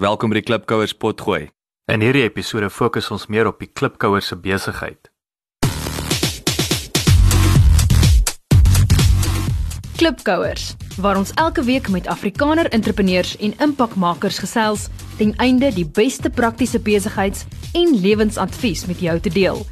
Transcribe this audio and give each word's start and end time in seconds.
Welkom 0.00 0.30
by 0.32 0.38
die 0.38 0.46
Klipkouers 0.48 0.94
potgooi. 0.96 1.50
In 1.92 2.00
hierdie 2.00 2.22
episode 2.24 2.70
fokus 2.72 3.10
ons 3.12 3.26
meer 3.28 3.44
op 3.50 3.58
die 3.60 3.66
Klipkouers 3.68 4.30
se 4.30 4.36
besigheid. 4.40 5.10
Klipkouers, 10.00 10.70
waar 11.04 11.20
ons 11.20 11.34
elke 11.36 11.66
week 11.68 11.92
met 11.92 12.08
Afrikaner 12.08 12.70
entrepreneurs 12.72 13.34
en 13.44 13.52
impakmakers 13.60 14.40
gesels 14.40 14.86
ten 15.18 15.34
einde 15.36 15.68
die 15.76 15.84
beste 15.84 16.32
praktiese 16.32 16.80
besigheids- 16.80 17.44
en 17.76 17.92
lewensadvies 18.00 18.86
met 18.88 19.04
jou 19.04 19.20
te 19.20 19.36
deel. 19.36 19.66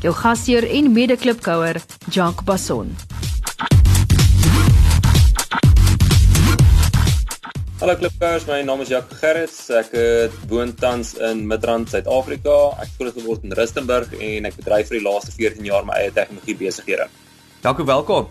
Jou 0.00 0.14
gasheer 0.16 0.64
en 0.64 0.92
mede-klipkouer, 0.96 1.82
Jacques 2.08 2.48
Basson. 2.48 2.96
Hallo 7.84 7.98
klipkouers, 8.00 8.46
my 8.48 8.62
naam 8.64 8.80
is 8.80 8.88
Jacques 8.88 9.18
Gerrits. 9.20 9.56
Ek 9.68 9.90
woon 10.48 10.70
tans 10.80 11.10
in 11.20 11.42
Midrand, 11.44 11.90
Suid-Afrika. 11.92 12.54
Ek 12.80 12.86
het 12.86 12.94
groot 12.96 13.18
geword 13.18 13.42
in 13.44 13.52
Rustenburg 13.58 14.14
en 14.24 14.48
ek 14.48 14.56
bedryf 14.56 14.88
vir 14.88 14.96
die 14.96 15.04
laaste 15.04 15.34
14 15.34 15.68
jaar 15.68 15.84
my 15.84 15.98
eie 16.00 16.14
tegnologie 16.16 16.54
besighede. 16.62 17.10
Dankie, 17.60 17.84
welkom. 17.84 18.30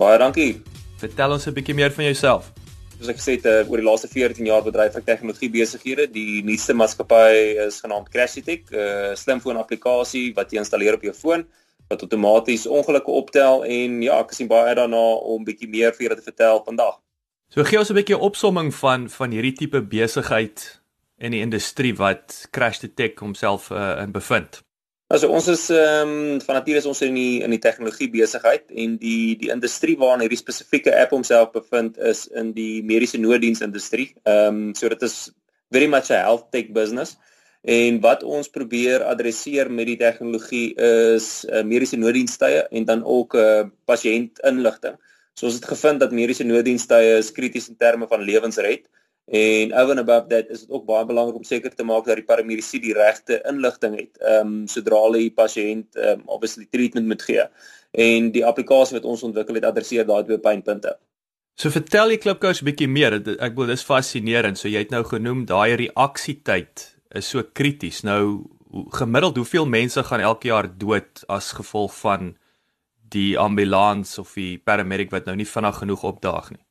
Baie 0.00 0.16
dankie. 0.22 0.62
Vertel 1.02 1.36
ons 1.36 1.44
'n 1.44 1.52
bietjie 1.52 1.76
meer 1.76 1.92
van 1.92 2.08
jouself. 2.08 2.48
Soos 2.96 3.12
ek 3.12 3.20
gesê 3.20 3.36
het, 3.36 3.44
uh, 3.44 3.68
oor 3.68 3.76
die 3.76 3.88
laaste 3.90 4.08
14 4.08 4.48
jaar 4.48 4.64
bedryf 4.64 4.96
ek 4.96 5.04
tegnologie 5.04 5.52
besighede. 5.52 6.08
Die 6.08 6.40
nuutste 6.40 6.72
maatskappy 6.72 7.60
is 7.68 7.84
genaamd 7.84 8.08
Crashytech, 8.08 8.72
'n 8.72 9.12
uh, 9.12 9.14
slimfoon 9.14 9.60
applikasie 9.60 10.32
wat 10.32 10.48
jy 10.50 10.64
installeer 10.64 10.94
op 10.94 11.02
jou 11.04 11.12
foon 11.12 11.44
wat 11.90 12.00
outomaties 12.00 12.66
ongelukke 12.66 13.10
optel 13.10 13.64
en 13.64 14.02
ja, 14.02 14.18
ek 14.18 14.32
sien 14.32 14.48
baie 14.48 14.72
uit 14.72 14.76
daarna 14.76 15.06
om 15.28 15.44
bietjie 15.44 15.68
meer 15.68 15.92
vir 15.92 16.08
julle 16.08 16.16
te 16.16 16.30
vertel 16.32 16.64
vandag. 16.64 17.03
So 17.48 17.62
gee 17.64 17.78
ons 17.78 17.90
'n 17.90 17.94
bietjie 17.94 18.18
opsomming 18.18 18.74
van 18.74 19.08
van 19.08 19.30
hierdie 19.30 19.52
tipe 19.52 19.82
besigheid 19.82 20.80
in 21.18 21.30
die 21.30 21.40
industrie 21.40 21.94
wat 21.94 22.48
Crash 22.50 22.78
the 22.78 22.94
Tech 22.94 23.18
homself 23.18 23.70
uh, 23.70 24.00
in 24.02 24.12
bevind. 24.12 24.62
Also 25.12 25.28
ons 25.28 25.46
is 25.52 25.68
ehm 25.70 26.08
um, 26.08 26.40
van 26.40 26.56
nature 26.56 26.80
is 26.80 26.86
ons 26.90 27.02
in 27.04 27.14
die 27.14 27.42
in 27.44 27.52
die 27.52 27.60
tegnologie 27.62 28.08
besigheid 28.10 28.70
en 28.72 28.96
die 28.98 29.36
die 29.36 29.50
industrie 29.52 29.96
waarin 30.00 30.24
hierdie 30.24 30.40
spesifieke 30.40 30.94
app 30.96 31.12
homself 31.12 31.52
bevind 31.52 31.98
is 31.98 32.24
in 32.32 32.54
die 32.56 32.82
mediese 32.82 33.20
nooddiensindustrie. 33.20 34.14
Ehm 34.24 34.48
um, 34.70 34.74
so 34.74 34.88
dit 34.88 35.02
is 35.02 35.30
very 35.70 35.86
much 35.86 36.10
a 36.10 36.22
health 36.24 36.50
tech 36.50 36.72
business. 36.72 37.16
En 37.64 38.00
wat 38.00 38.22
ons 38.22 38.50
probeer 38.52 39.04
adresseer 39.08 39.70
met 39.72 39.86
die 39.88 39.96
tegnologie 40.00 40.74
is 40.76 41.28
uh, 41.48 41.62
mediese 41.64 41.96
nooddienste 41.96 42.50
en 42.68 42.84
dan 42.84 43.04
ook 43.04 43.36
'n 43.36 43.38
uh, 43.38 43.68
pasiëntinligting. 43.84 44.96
So 45.34 45.46
ons 45.46 45.54
het 45.58 45.66
gevind 45.66 46.00
dat 46.00 46.12
mediese 46.14 46.44
nooddienste 46.46 46.98
is 47.18 47.32
krities 47.34 47.68
in 47.68 47.76
terme 47.76 48.06
van 48.10 48.22
lewensred 48.22 48.86
en 49.26 49.72
over 49.72 49.90
and 49.90 49.98
above 49.98 50.28
that 50.28 50.50
is 50.52 50.60
dit 50.60 50.70
ook 50.70 50.84
baie 50.84 51.04
belangrik 51.08 51.36
om 51.36 51.44
seker 51.48 51.72
te 51.74 51.84
maak 51.84 52.04
dat 52.04 52.20
die 52.20 52.26
paramedici 52.28 52.80
die 52.80 52.92
regte 52.92 53.40
inligting 53.48 53.96
het. 53.96 54.18
Ehm 54.20 54.46
um, 54.46 54.66
sodra 54.68 55.00
hulle 55.06 55.22
die 55.22 55.32
pasiënt 55.32 55.96
ehm 55.96 56.20
um, 56.20 56.28
obviously 56.36 56.68
treatment 56.70 57.06
moet 57.06 57.22
gee. 57.22 57.46
En 57.90 58.30
die 58.34 58.44
applikasie 58.44 58.98
wat 58.98 59.08
ons 59.08 59.22
ontwikkel 59.22 59.54
het 59.54 59.64
adresseer 59.64 60.06
daai 60.06 60.24
twee 60.24 60.38
pynpunte. 60.38 60.96
So 61.56 61.70
vertel 61.70 62.12
die 62.12 62.18
klipkous 62.18 62.60
'n 62.60 62.68
bietjie 62.68 62.88
meer. 62.88 63.14
Ek 63.40 63.56
wil 63.56 63.66
dis 63.66 63.82
fascinerend. 63.82 64.58
So 64.58 64.68
jy 64.68 64.84
het 64.84 64.90
nou 64.90 65.04
genoem 65.04 65.46
daai 65.46 65.76
reaksietyd 65.76 66.90
is 67.14 67.28
so 67.28 67.42
krities. 67.42 68.02
Nou 68.02 68.50
gemiddeld 68.90 69.36
hoeveel 69.36 69.66
mense 69.66 70.02
gaan 70.02 70.20
elke 70.20 70.48
jaar 70.48 70.68
dood 70.78 71.24
as 71.28 71.52
gevolg 71.52 71.94
van 71.94 72.36
die 73.14 73.38
ambulans 73.38 74.18
of 74.18 74.34
die 74.38 74.58
paramedic 74.58 75.12
wat 75.14 75.26
nou 75.30 75.36
nie 75.38 75.48
vinnig 75.48 75.80
genoeg 75.82 76.04
opdaag 76.10 76.50
nie. 76.54 76.62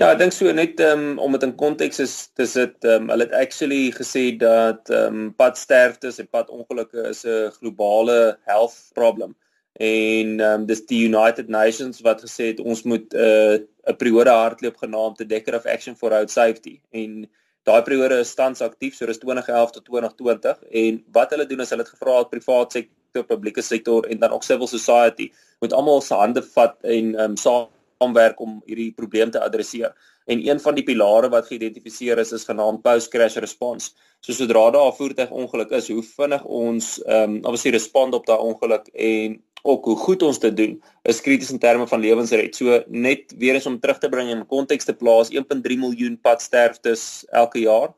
Ja, 0.00 0.12
ek 0.14 0.20
dink 0.22 0.32
so 0.32 0.52
net 0.56 0.78
um, 0.80 1.18
om 1.20 1.34
dit 1.36 1.42
in 1.44 1.56
konteks 1.60 2.00
is 2.00 2.14
dis 2.40 2.54
dit 2.56 2.86
um, 2.88 3.10
hulle 3.12 3.26
het 3.26 3.34
actually 3.36 3.90
gesê 3.92 4.30
dat 4.40 4.88
ehm 4.88 5.18
um, 5.18 5.26
padsterftes 5.36 6.20
en 6.22 6.30
padongelukke 6.36 7.08
is 7.10 7.24
'n 7.26 7.50
globale 7.58 8.38
health 8.48 8.78
problem. 8.94 9.34
En 9.80 10.40
ehm 10.40 10.60
um, 10.60 10.66
dis 10.66 10.86
die 10.86 11.02
United 11.08 11.48
Nations 11.48 12.00
wat 12.06 12.24
gesê 12.24 12.52
het 12.52 12.60
ons 12.60 12.82
moet 12.82 13.12
'n 13.12 13.66
uh, 13.88 13.96
periode 13.96 14.30
hardloop 14.30 14.76
genaamd 14.76 15.18
the 15.18 15.26
Decade 15.26 15.56
of 15.56 15.66
Action 15.66 15.96
for 15.96 16.10
Road 16.10 16.30
Safety. 16.30 16.80
En 16.90 17.28
daai 17.68 17.82
periode 17.82 18.18
is 18.24 18.34
tans 18.34 18.60
aktief 18.60 18.94
so 18.96 19.06
dis 19.06 19.18
2011 19.18 19.70
tot 19.70 19.84
2020 19.84 20.62
en 20.84 21.04
wat 21.12 21.30
hulle 21.30 21.46
doen 21.46 21.60
is 21.60 21.70
hulle 21.70 21.84
het 21.84 21.92
gevra 21.92 22.16
dat 22.22 22.30
privaat 22.30 22.72
sektor 22.72 22.99
sektor, 23.10 23.26
publieke 23.26 23.62
sektor 23.62 24.06
en 24.06 24.18
dan 24.18 24.30
ook 24.30 24.44
civil 24.44 24.66
society 24.66 25.30
moet 25.60 25.72
almal 25.72 26.00
se 26.00 26.14
hande 26.14 26.42
vat 26.54 26.76
en 26.82 27.14
um, 27.20 27.36
saamwerk 27.36 28.40
om 28.40 28.62
hierdie 28.66 28.92
probleem 28.94 29.30
te 29.30 29.40
adresseer. 29.40 29.92
En 30.26 30.46
een 30.46 30.60
van 30.60 30.74
die 30.74 30.84
pilare 30.84 31.28
wat 31.28 31.46
geïdentifiseer 31.46 32.18
is 32.18 32.32
is 32.32 32.44
genaamd 32.46 32.82
post 32.82 33.10
crash 33.10 33.36
response. 33.36 33.90
So 34.20 34.32
sodra 34.32 34.70
daar 34.70 34.92
'n 34.92 34.96
voertuigongeluk 34.96 35.70
is, 35.70 35.88
hoe 35.88 36.02
vinnig 36.02 36.44
ons 36.44 37.02
ehm 37.02 37.22
um, 37.22 37.36
obviously 37.44 37.70
respond 37.70 38.14
op 38.14 38.26
daai 38.26 38.38
ongeluk 38.38 38.88
en 38.94 39.42
ook 39.62 39.84
hoe 39.84 39.96
goed 39.96 40.22
ons 40.22 40.38
dit 40.38 40.56
doen 40.56 40.82
is 41.02 41.20
krities 41.20 41.50
in 41.50 41.58
terme 41.58 41.86
van 41.86 42.00
lewensred. 42.00 42.56
So 42.56 42.82
net 42.86 43.34
weer 43.38 43.54
eens 43.54 43.66
om 43.66 43.80
terug 43.80 43.98
te 43.98 44.08
bring 44.08 44.30
in 44.30 44.46
konteks 44.46 44.84
te 44.84 44.94
plaas 44.94 45.30
1.3 45.30 45.78
miljoen 45.78 46.20
padsterftes 46.20 47.24
elke 47.28 47.58
jaar. 47.58 47.94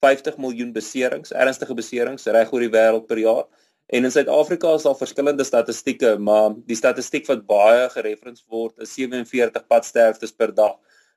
50 0.00 0.36
miljoen 0.36 0.72
beserings, 0.72 1.32
ernstige 1.32 1.74
beserings 1.74 2.24
reg 2.24 2.52
oor 2.52 2.60
die 2.64 2.72
wêreld 2.72 3.06
per 3.06 3.18
jaar. 3.18 3.44
En 3.90 4.04
in 4.04 4.10
Suid-Afrika 4.10 4.74
is 4.74 4.82
daar 4.86 4.96
verskillende 4.96 5.44
statistieke, 5.44 6.18
maar 6.18 6.52
die 6.66 6.76
statistiek 6.78 7.26
wat 7.26 7.40
baie 7.46 7.88
gerefereer 7.90 8.38
word 8.46 8.84
is 8.84 8.92
47 8.94 9.64
padsterftes 9.66 10.30
per 10.30 10.54
dag. 10.54 10.76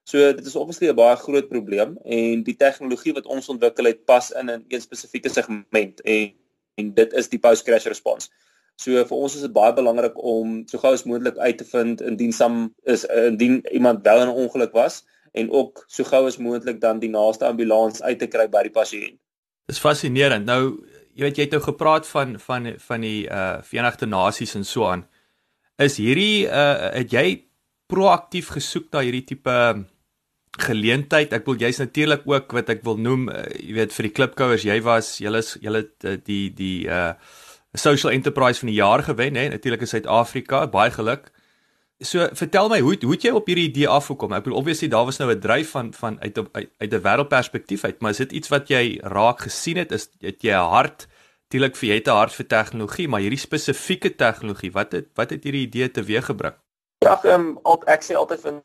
So 0.10 0.32
dit 0.34 0.46
is 0.46 0.56
obviously 0.56 0.90
'n 0.90 0.96
baie 0.96 1.16
groot 1.16 1.48
probleem 1.48 1.98
en 2.04 2.42
die 2.44 2.56
tegnologie 2.56 3.14
wat 3.14 3.26
ons 3.26 3.50
ontwikkel 3.50 3.86
het 3.86 4.06
pas 4.06 4.32
in 4.32 4.50
'n 4.50 4.66
een 4.68 4.82
spesifieke 4.82 5.30
segment 5.30 6.02
en 6.02 6.34
en 6.76 6.94
dit 6.94 7.14
is 7.14 7.30
die 7.30 7.40
post 7.40 7.64
crash 7.64 7.86
response. 7.86 8.30
So 8.76 9.06
vir 9.06 9.18
ons 9.18 9.36
is 9.36 9.42
dit 9.42 9.54
baie 9.54 9.74
belangrik 9.74 10.18
om 10.18 10.64
so 10.68 10.78
gou 10.78 10.94
as 10.94 11.04
moontlik 11.04 11.38
uit 11.38 11.58
te 11.58 11.66
vind 11.66 12.02
indien 12.02 12.34
sam 12.34 12.74
is 12.84 13.06
indien 13.06 13.62
iemand 13.72 14.04
wel 14.04 14.22
in 14.22 14.28
'n 14.28 14.40
ongeluk 14.46 14.72
was 14.72 15.06
en 15.32 15.52
ook 15.52 15.84
so 15.88 16.04
gou 16.04 16.26
as 16.26 16.38
moontlik 16.38 16.82
dan 16.82 17.00
die 17.00 17.10
naaste 17.10 17.46
ambulans 17.46 18.02
uit 18.02 18.20
te 18.20 18.28
kry 18.28 18.50
by 18.50 18.62
die 18.62 18.72
pasiënt. 18.72 19.20
Dis 19.66 19.80
fascinerend. 19.80 20.46
Nou 20.46 20.84
jy 21.14 21.28
weet 21.28 21.38
jy 21.38 21.48
het 21.48 21.56
nou 21.56 21.64
gepraat 21.64 22.08
van 22.10 22.38
van 22.42 22.74
van 22.88 23.06
die 23.06 23.26
uh 23.30 23.62
Verenigde 23.66 24.10
Nasies 24.10 24.56
en 24.56 24.66
so 24.66 24.88
aan. 24.90 25.06
Is 25.82 25.98
hierdie 26.02 26.46
uh 26.48 26.92
het 26.94 27.14
jy 27.14 27.46
proaktief 27.92 28.54
gesoek 28.56 28.92
na 28.94 29.04
hierdie 29.06 29.26
tipe 29.34 29.86
geleentheid? 30.60 31.34
Ek 31.34 31.46
wil 31.50 31.58
jy's 31.62 31.82
natuurlik 31.82 32.26
ook 32.30 32.54
wat 32.54 32.70
ek 32.70 32.84
wil 32.86 32.98
noem, 32.98 33.28
uh, 33.30 33.46
jy 33.60 33.78
weet 33.80 33.94
vir 33.94 34.10
die 34.10 34.16
klipkouers, 34.20 34.66
jy 34.66 34.80
was 34.86 35.18
julle 35.22 35.44
julle 35.62 35.86
die 36.26 36.50
die 36.54 36.78
uh 36.88 37.14
social 37.74 38.14
enterprise 38.14 38.62
van 38.62 38.70
die 38.70 38.78
jaar 38.78 39.02
gewen 39.02 39.36
hè, 39.36 39.48
natuurlik 39.50 39.82
in 39.82 39.90
Suid-Afrika. 39.90 40.68
Baie 40.70 40.92
geluk. 40.94 41.32
So 42.04 42.28
vertel 42.36 42.70
my 42.70 42.80
hoe 42.84 42.98
hoe 43.02 43.16
het 43.16 43.24
jy 43.24 43.32
op 43.32 43.48
hierdie 43.48 43.70
idee 43.70 43.88
afgekom? 43.88 44.34
Ek 44.36 44.44
bedoel 44.44 44.60
obviously 44.60 44.90
daar 44.92 45.06
was 45.08 45.20
nou 45.20 45.32
'n 45.32 45.40
dryf 45.40 45.72
van 45.72 45.94
van 45.94 46.20
uit 46.22 46.38
uit, 46.38 46.94
'n 46.94 47.02
wêreldperspektief 47.02 47.84
uit, 47.84 48.02
maar 48.02 48.12
is 48.12 48.18
dit 48.18 48.32
iets 48.32 48.50
wat 48.50 48.68
jy 48.68 49.00
raak 49.04 49.40
gesien 49.40 49.78
het? 49.78 49.92
Is 49.92 50.10
het 50.20 50.42
jy 50.44 50.52
'n 50.52 50.70
hart 50.70 51.08
natuurlik 51.48 51.76
vir 51.76 51.90
jy 51.90 51.96
het 51.96 52.08
'n 52.08 52.20
hart 52.20 52.34
vir 52.34 52.48
tegnologie, 52.48 53.08
maar 53.08 53.22
hierdie 53.22 53.40
spesifieke 53.40 54.16
tegnologie, 54.16 54.72
wat 54.72 54.92
het 54.92 55.08
wat 55.16 55.30
het 55.30 55.44
hierdie 55.44 55.68
idee 55.68 55.92
teweeggebring? 55.92 56.54
Ja, 57.06 57.20
ehm 57.24 57.58
um, 57.64 57.78
ek 57.88 58.04
sê 58.04 58.16
altyd 58.16 58.42
van 58.42 58.64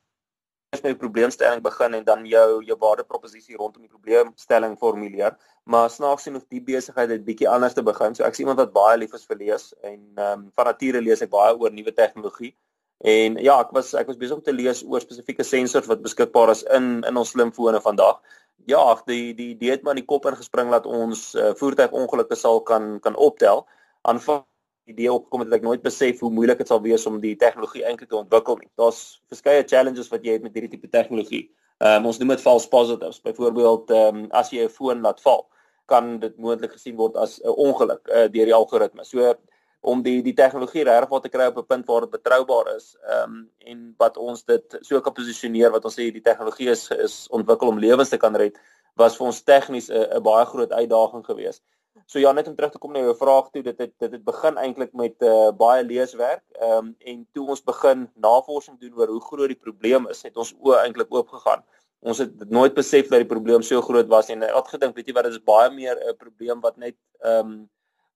as 0.72 0.81
jy 0.82 0.91
'n 0.91 0.97
probleemstelling 0.97 1.62
begin 1.62 1.94
en 1.94 2.04
dan 2.04 2.27
jou 2.27 2.65
jou 2.65 2.77
waardeproposisie 2.78 3.56
rondom 3.56 3.82
die 3.82 3.91
probleemstelling 3.91 4.78
formuleer, 4.78 5.37
maar 5.65 5.91
snaaks 5.91 6.22
genoeg 6.22 6.44
die 6.48 6.60
besigheid 6.60 7.10
het 7.10 7.25
bietjie 7.25 7.48
anders 7.48 7.75
te 7.75 7.82
begin. 7.82 8.15
So 8.15 8.25
ek 8.25 8.32
is 8.32 8.41
iemand 8.41 8.59
wat 8.59 8.72
baie 8.72 8.98
lief 8.98 9.15
is 9.15 9.27
vir 9.27 9.37
lees 9.37 9.75
en 9.82 10.12
ehm 10.16 10.32
um, 10.32 10.50
van 10.54 10.65
nature 10.65 11.00
lees 11.00 11.22
ek 11.22 11.31
baie 11.31 11.56
oor 11.59 11.71
nuwe 11.71 11.93
tegnologie. 11.93 12.54
En 12.98 13.36
ja, 13.38 13.60
ek 13.60 13.70
was 13.70 13.92
ek 13.94 14.09
was 14.10 14.19
besig 14.19 14.36
om 14.36 14.42
te 14.42 14.53
lees 14.53 14.82
oor 14.82 15.00
spesifieke 15.00 15.44
sensors 15.47 15.86
wat 15.86 16.03
beskikbaar 16.03 16.50
is 16.50 16.64
in 16.75 17.04
in 17.06 17.16
ons 17.16 17.31
slimfone 17.31 17.81
vandag. 17.81 18.19
Ja, 18.66 18.82
die 19.06 19.34
die 19.34 19.50
idee 19.54 19.70
het 19.70 19.82
maar 19.82 19.94
in 19.94 20.03
die 20.03 20.09
kop 20.09 20.26
ingespring 20.26 20.70
dat 20.75 20.86
ons 20.86 21.34
uh, 21.34 21.53
voertuigongelukke 21.54 22.36
sal 22.36 22.60
kan 22.60 22.98
kan 23.00 23.16
optel. 23.16 23.66
Aanvang 24.03 24.42
die 24.89 24.97
idee 24.97 25.12
opkom 25.12 25.45
het 25.45 25.53
ek 25.53 25.62
nooit 25.62 25.83
besef 25.83 26.21
hoe 26.24 26.33
moeilik 26.33 26.59
dit 26.59 26.68
sal 26.68 26.83
wees 26.83 27.06
om 27.06 27.21
die 27.22 27.36
tegnologie 27.36 27.84
eintlik 27.84 28.10
te 28.10 28.18
ontwikkel 28.18 28.59
nie. 28.59 28.71
Daar's 28.80 29.21
verskeie 29.30 29.62
challenges 29.62 30.10
wat 30.10 30.24
jy 30.27 30.39
het 30.39 30.42
met 30.42 30.56
hierdie 30.56 30.74
tipe 30.74 30.91
tegnologie. 30.91 31.45
Ehm 31.78 32.03
um, 32.03 32.10
ons 32.10 32.18
noem 32.18 32.34
dit 32.34 32.42
false 32.42 32.68
positives. 32.68 33.22
Byvoorbeeld 33.22 33.91
ehm 33.95 34.24
um, 34.24 34.27
as 34.34 34.50
jy 34.50 34.65
'n 34.66 34.74
foon 34.74 35.06
laat 35.06 35.22
val, 35.22 35.47
kan 35.86 36.18
dit 36.18 36.34
moontlik 36.36 36.74
gesien 36.74 36.97
word 36.97 37.16
as 37.16 37.39
'n 37.45 37.54
ongeluk 37.54 38.09
uh, 38.09 38.27
deur 38.27 38.50
die 38.50 38.59
algoritme. 38.60 39.04
So 39.04 39.36
om 39.80 40.03
die 40.03 40.22
die 40.22 40.34
tegnologie 40.34 40.84
regtig 40.84 41.22
te 41.22 41.30
kry 41.33 41.47
op 41.51 41.59
'n 41.59 41.66
punt 41.66 41.86
waar 41.86 42.01
dit 42.01 42.10
betroubaar 42.10 42.75
is. 42.77 42.97
Ehm 43.03 43.22
um, 43.22 43.51
en 43.59 43.95
wat 43.98 44.16
ons 44.16 44.45
dit 44.45 44.78
so 44.80 45.01
kan 45.01 45.13
posisioneer 45.13 45.71
wat 45.71 45.84
ons 45.84 45.95
sê 45.95 46.10
die 46.13 46.27
tegnologie 46.30 46.71
is 46.71 46.91
is 46.91 47.28
ontwikkel 47.30 47.69
om 47.69 47.78
lewens 47.78 48.09
te 48.09 48.16
kan 48.16 48.36
red, 48.36 48.59
was 48.97 49.16
vir 49.16 49.27
ons 49.27 49.42
tegnies 49.42 49.91
'n 49.91 50.22
baie 50.22 50.45
groot 50.47 50.72
uitdaging 50.72 51.25
geweest. 51.25 51.63
So 52.07 52.19
ja, 52.19 52.33
net 52.33 52.48
om 52.48 52.54
terug 52.54 52.72
te 52.72 52.78
kom 52.78 52.92
na 52.92 53.01
jou 53.01 53.15
vraag 53.15 53.51
toe, 53.51 53.63
dit 53.63 53.78
het 53.78 53.92
dit 53.98 54.13
het 54.13 54.25
begin 54.25 54.57
eintlik 54.57 54.92
met 54.92 55.15
uh, 55.22 55.51
baie 55.53 55.84
leeswerk. 55.84 56.45
Ehm 56.60 56.72
um, 56.78 56.97
en 56.98 57.27
toe 57.33 57.48
ons 57.48 57.65
begin 57.65 58.10
navorsing 58.15 58.81
doen 58.81 58.95
oor 58.95 59.09
hoe 59.09 59.21
groot 59.21 59.48
die 59.48 59.63
probleem 59.66 60.07
is, 60.09 60.22
het 60.22 60.36
ons 60.36 60.54
oë 60.54 60.84
eintlik 60.84 61.15
oop 61.15 61.28
gegaan 61.28 61.63
Ons 62.07 62.21
het 62.22 62.51
nooit 62.51 62.74
besef 62.77 63.09
dat 63.10 63.24
die 63.24 63.31
probleem 63.31 63.63
so 63.66 63.81
groot 63.83 64.07
was 64.10 64.28
nie. 64.31 64.39
Ek 64.47 64.54
het 64.54 64.77
gedink, 64.77 64.95
weet 64.95 65.09
jy 65.10 65.15
wat, 65.16 65.27
dit 65.27 65.34
is 65.34 65.42
baie 65.42 65.71
meer 65.74 65.98
'n 65.98 66.15
probleem 66.16 66.60
wat 66.63 66.77
net 66.77 66.97
ehm 67.22 67.51
um, 67.53 67.69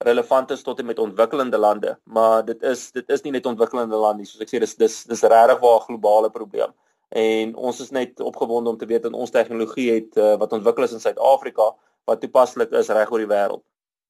relevant 0.07 0.51
is 0.51 0.63
tot 0.63 0.79
en 0.79 0.87
met 0.87 0.99
ontwikkelende 0.99 1.59
lande, 1.59 1.97
maar 2.05 2.45
dit 2.45 2.63
is 2.63 2.91
dit 2.93 3.09
is 3.11 3.23
nie 3.23 3.33
net 3.33 3.47
ontwikkelende 3.47 3.97
lande 3.97 4.23
nie. 4.23 4.29
Soos 4.31 4.45
ek 4.45 4.53
sê, 4.53 4.61
dis 4.63 4.75
dis 4.77 5.05
dis 5.11 5.23
regtig 5.23 5.63
'n 5.63 5.85
globale 5.87 6.31
probleem. 6.31 6.73
En 7.13 7.57
ons 7.57 7.81
is 7.81 7.91
net 7.91 8.21
opgewonde 8.21 8.71
om 8.71 8.79
te 8.79 8.87
weet 8.87 9.03
dat 9.03 9.13
ons 9.13 9.31
tegnologie 9.31 9.91
het 9.93 10.17
uh, 10.17 10.37
wat 10.41 10.53
ontwikkel 10.53 10.85
is 10.85 10.93
in 10.93 11.01
Suid-Afrika 11.01 11.75
wat 12.05 12.21
toepaslik 12.21 12.73
is 12.73 12.89
reg 12.89 13.11
oor 13.13 13.23
die 13.23 13.29
wêreld. 13.29 13.63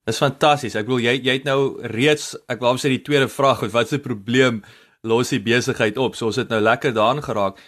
Dis 0.07 0.19
fantasties. 0.19 0.75
Ek 0.75 0.87
bedoel 0.87 1.05
jy 1.09 1.15
jy 1.23 1.35
het 1.39 1.45
nou 1.47 1.83
reeds 1.93 2.33
ek 2.51 2.63
wou 2.63 2.77
sê 2.79 2.91
die 2.91 3.03
tweede 3.03 3.29
vraag 3.29 3.61
was 3.67 3.75
wat 3.75 3.91
is 3.91 3.97
die 3.97 4.07
probleem 4.07 4.63
los 5.03 5.31
die 5.35 5.43
besigheid 5.43 5.99
op. 5.99 6.17
So 6.17 6.31
ons 6.31 6.39
het 6.41 6.51
nou 6.51 6.61
lekker 6.63 6.95
daaraan 6.95 7.23
geraak. 7.23 7.59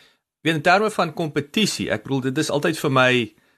Weet 0.44 0.61
in 0.61 0.62
terme 0.62 0.91
van 0.91 1.15
kompetisie, 1.17 1.91
ek 1.91 2.05
bedoel 2.05 2.29
dit 2.31 2.38
is 2.38 2.50
altyd 2.50 2.79
vir 2.79 2.93
my 2.93 3.11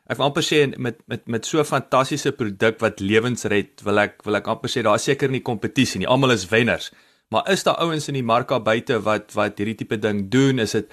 ek 0.07 0.19
wil 0.19 0.29
amper 0.29 0.45
sê 0.47 0.61
met 0.79 1.01
met 1.11 1.27
met 1.27 1.45
so 1.47 1.59
'n 1.61 1.65
fantastiese 1.65 2.33
produk 2.33 2.81
wat 2.81 3.01
lewens 3.01 3.45
red, 3.45 3.83
wil 3.83 3.99
ek 3.99 4.23
wil 4.25 4.37
ek 4.37 4.47
amper 4.47 4.71
sê 4.71 4.83
daar 4.83 4.99
seker 4.99 5.31
nie 5.31 5.43
kompetisie 5.43 5.99
nie. 5.99 6.07
Almal 6.07 6.31
is 6.31 6.49
wenners. 6.49 6.91
Maar 7.31 7.51
is 7.51 7.63
daar 7.65 7.81
ouens 7.83 8.09
in 8.09 8.15
die 8.15 8.23
mark 8.23 8.49
daar 8.49 8.63
buite 8.63 9.03
wat 9.03 9.35
wat 9.35 9.59
hierdie 9.59 9.75
tipe 9.75 9.99
ding 9.99 10.29
doen? 10.31 10.59
Is 10.59 10.73
dit 10.73 10.87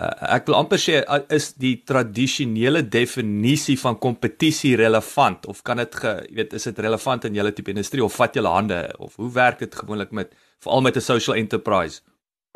uh, 0.00 0.34
ek 0.36 0.46
wil 0.46 0.54
amper 0.60 0.78
sê 0.78 1.00
is 1.28 1.52
die 1.60 1.82
tradisionele 1.86 2.82
definisie 2.82 3.76
van 3.80 3.98
kompetisie 3.98 4.76
relevant 4.76 5.46
of 5.46 5.62
kan 5.62 5.82
dit 5.82 5.98
jy 6.02 6.34
weet 6.38 6.54
is 6.54 6.68
dit 6.70 6.78
relevant 6.78 7.24
in 7.24 7.34
julle 7.34 7.52
tipe 7.52 7.70
industrie 7.70 8.04
of 8.04 8.14
vat 8.14 8.34
julle 8.34 8.48
hande 8.48 8.80
of 8.98 9.16
hoe 9.16 9.30
werk 9.34 9.58
dit 9.58 9.74
gewoonlik 9.74 10.12
met 10.12 10.32
veral 10.62 10.80
met 10.80 10.96
'n 10.96 11.00
social 11.00 11.36
enterprise 11.36 12.00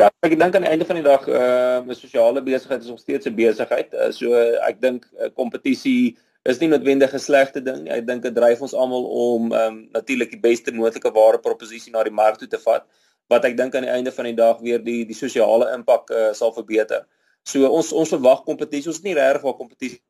Ja, 0.03 0.09
ek 0.27 0.33
dink 0.35 0.57
aan 0.59 0.65
die 0.67 0.71
einde 0.75 0.87
van 0.89 0.99
die 0.99 1.07
dag 1.07 1.27
uh 1.31 1.79
'n 1.87 1.95
sosiale 1.95 2.43
besigheid 2.43 2.81
is 2.83 2.91
nog 2.91 2.99
steeds 2.99 3.27
'n 3.27 3.35
besigheid. 3.35 3.93
Uh, 3.95 4.11
so 4.11 4.35
uh, 4.35 4.59
ek 4.69 4.81
dink 4.81 5.07
kompetisie 5.35 6.17
uh, 6.17 6.51
is 6.51 6.59
nie 6.59 6.69
noodwendig 6.69 7.13
'n 7.15 7.19
slegte 7.19 7.63
ding. 7.63 7.87
Ek 7.89 8.07
dink 8.07 8.23
dit 8.23 8.35
dryf 8.35 8.61
ons 8.61 8.75
almal 8.75 9.05
om 9.05 9.53
um, 9.53 9.77
natuurlik 9.93 10.31
die 10.31 10.41
beste 10.41 10.73
moontlike 10.73 11.13
ware 11.13 11.39
proposisie 11.39 11.93
na 11.93 12.03
die 12.03 12.13
mark 12.13 12.39
toe 12.39 12.49
te 12.49 12.59
vat 12.59 12.85
wat 13.33 13.45
ek 13.45 13.57
dink 13.57 13.75
aan 13.75 13.87
die 13.87 13.95
einde 13.95 14.13
van 14.13 14.25
die 14.25 14.35
dag 14.35 14.59
weer 14.61 14.83
die 14.83 15.05
die 15.07 15.15
sosiale 15.17 15.71
impak 15.75 16.11
uh, 16.11 16.33
sal 16.33 16.53
verbeter. 16.53 17.07
So 17.45 17.69
ons 17.69 17.93
ons 17.93 18.09
verwag 18.09 18.43
kompetisie, 18.45 18.91
ons 18.91 18.99
is 18.99 19.05
nie 19.05 19.15
regtig 19.15 19.43
vir 19.43 19.55
kompetisie 19.55 20.03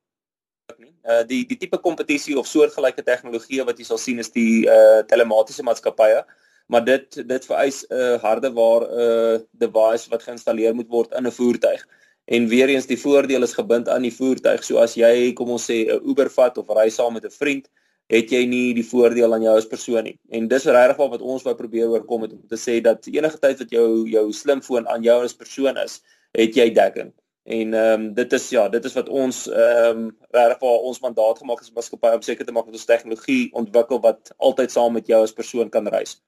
nie. 0.78 0.94
Uh 1.04 1.22
die 1.28 1.44
die 1.44 1.60
tipe 1.60 1.78
kompetisie 1.78 2.38
of 2.38 2.48
soortgelyke 2.48 3.02
tegnologie 3.04 3.62
wat 3.64 3.78
jy 3.78 3.84
sal 3.84 3.98
sien 3.98 4.19
is 4.19 4.32
die 4.32 4.64
uh 4.64 5.02
telematiese 5.12 5.62
maatskappye, 5.62 6.25
maar 6.66 6.84
dit 6.84 7.28
dit 7.28 7.46
vereis 7.46 7.84
'n 7.88 7.94
uh, 7.94 8.16
hardeware 8.22 8.87
uh 9.05 9.38
device 9.50 10.11
wat 10.11 10.22
geïnstalleer 10.22 10.75
moet 10.75 10.88
word 10.88 11.12
in 11.12 11.26
'n 11.26 11.38
voertuig. 11.40 11.87
En 12.25 12.49
weer 12.49 12.69
eens 12.69 12.87
die 12.87 13.00
voordeel 13.00 13.43
is 13.43 13.52
gebind 13.52 13.88
aan 13.88 14.02
die 14.02 14.14
voertuig. 14.14 14.64
So 14.64 14.78
as 14.78 14.94
jy 14.94 15.32
kom 15.32 15.50
ons 15.50 15.70
sê 15.70 15.84
'n 15.87 16.00
Uber 16.08 16.31
vat 16.31 16.58
of 16.58 16.69
ry 16.69 16.88
saam 16.88 17.12
met 17.12 17.25
'n 17.25 17.31
vriend, 17.31 17.69
het 18.06 18.31
jy 18.31 18.44
nie 18.46 18.75
die 18.75 18.84
voordeel 18.84 19.34
aan 19.34 19.43
jou 19.43 19.56
as 19.56 19.66
persoon 19.66 20.05
nie. 20.05 20.19
En 20.31 20.49
dis 20.49 20.64
regtig 20.64 20.96
wat 20.96 21.22
ons 21.22 21.43
wou 21.43 21.55
probeer 21.55 21.88
oorkom 21.88 22.22
het 22.22 22.32
om 22.32 22.43
te 22.49 22.56
sê 22.56 22.81
dat 22.81 23.06
enige 23.06 23.38
tyd 23.38 23.58
wat 23.58 23.70
jou 23.70 24.08
jou 24.08 24.32
slimfoon 24.32 24.88
aan 24.88 25.02
jou 25.02 25.22
as 25.25 25.37
persoon 25.37 25.76
is, 25.76 26.00
het 26.32 26.56
jy 26.56 26.70
dekking. 26.70 27.12
En 27.44 27.75
ehm 27.75 28.00
um, 28.00 28.14
dit 28.14 28.32
is 28.32 28.49
ja, 28.50 28.69
dit 28.69 28.84
is 28.84 28.94
wat 28.96 29.08
ons 29.08 29.49
ehm 29.49 29.99
um, 29.99 30.17
regtig 30.31 30.60
waar 30.60 30.84
ons 30.90 31.00
mandaat 31.00 31.38
gemaak 31.38 31.58
het 31.60 31.69
as 31.69 31.75
maatskappy 31.75 32.14
om 32.17 32.22
seker 32.22 32.46
te 32.46 32.52
maak 32.52 32.64
dat 32.64 32.78
ons 32.81 32.84
tegnologie 32.88 33.50
ontwikkel 33.52 34.00
wat 34.00 34.32
altyd 34.37 34.72
saam 34.72 34.93
met 34.93 35.06
jou 35.06 35.22
as 35.22 35.32
persoon 35.32 35.69
kan 35.69 35.88
reis. 35.88 36.22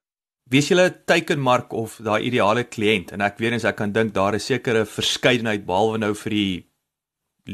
Wie 0.47 0.61
is 0.63 0.69
julle 0.71 0.91
teikenmark 1.11 1.73
of 1.75 1.97
daai 2.07 2.29
ideale 2.29 2.63
kliënt? 2.71 3.11
En 3.17 3.23
ek 3.27 3.41
weet 3.43 3.57
eens 3.57 3.65
ek 3.67 3.81
kan 3.81 3.91
dink 3.91 4.13
daar 4.15 4.37
is 4.39 4.45
sekere 4.47 4.85
verskeidenheid 4.87 5.65
behalwe 5.67 5.99
nou 5.99 6.13
vir 6.21 6.35
die 6.37 6.53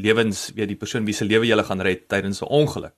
lewens, 0.03 0.51
weet 0.53 0.69
die 0.69 0.77
persoon 0.77 1.07
wie 1.07 1.15
se 1.17 1.25
lewe 1.25 1.47
jy 1.49 1.57
gaan 1.65 1.81
red 1.81 2.05
tydens 2.07 2.43
'n 2.43 2.51
ongeluk. 2.59 2.93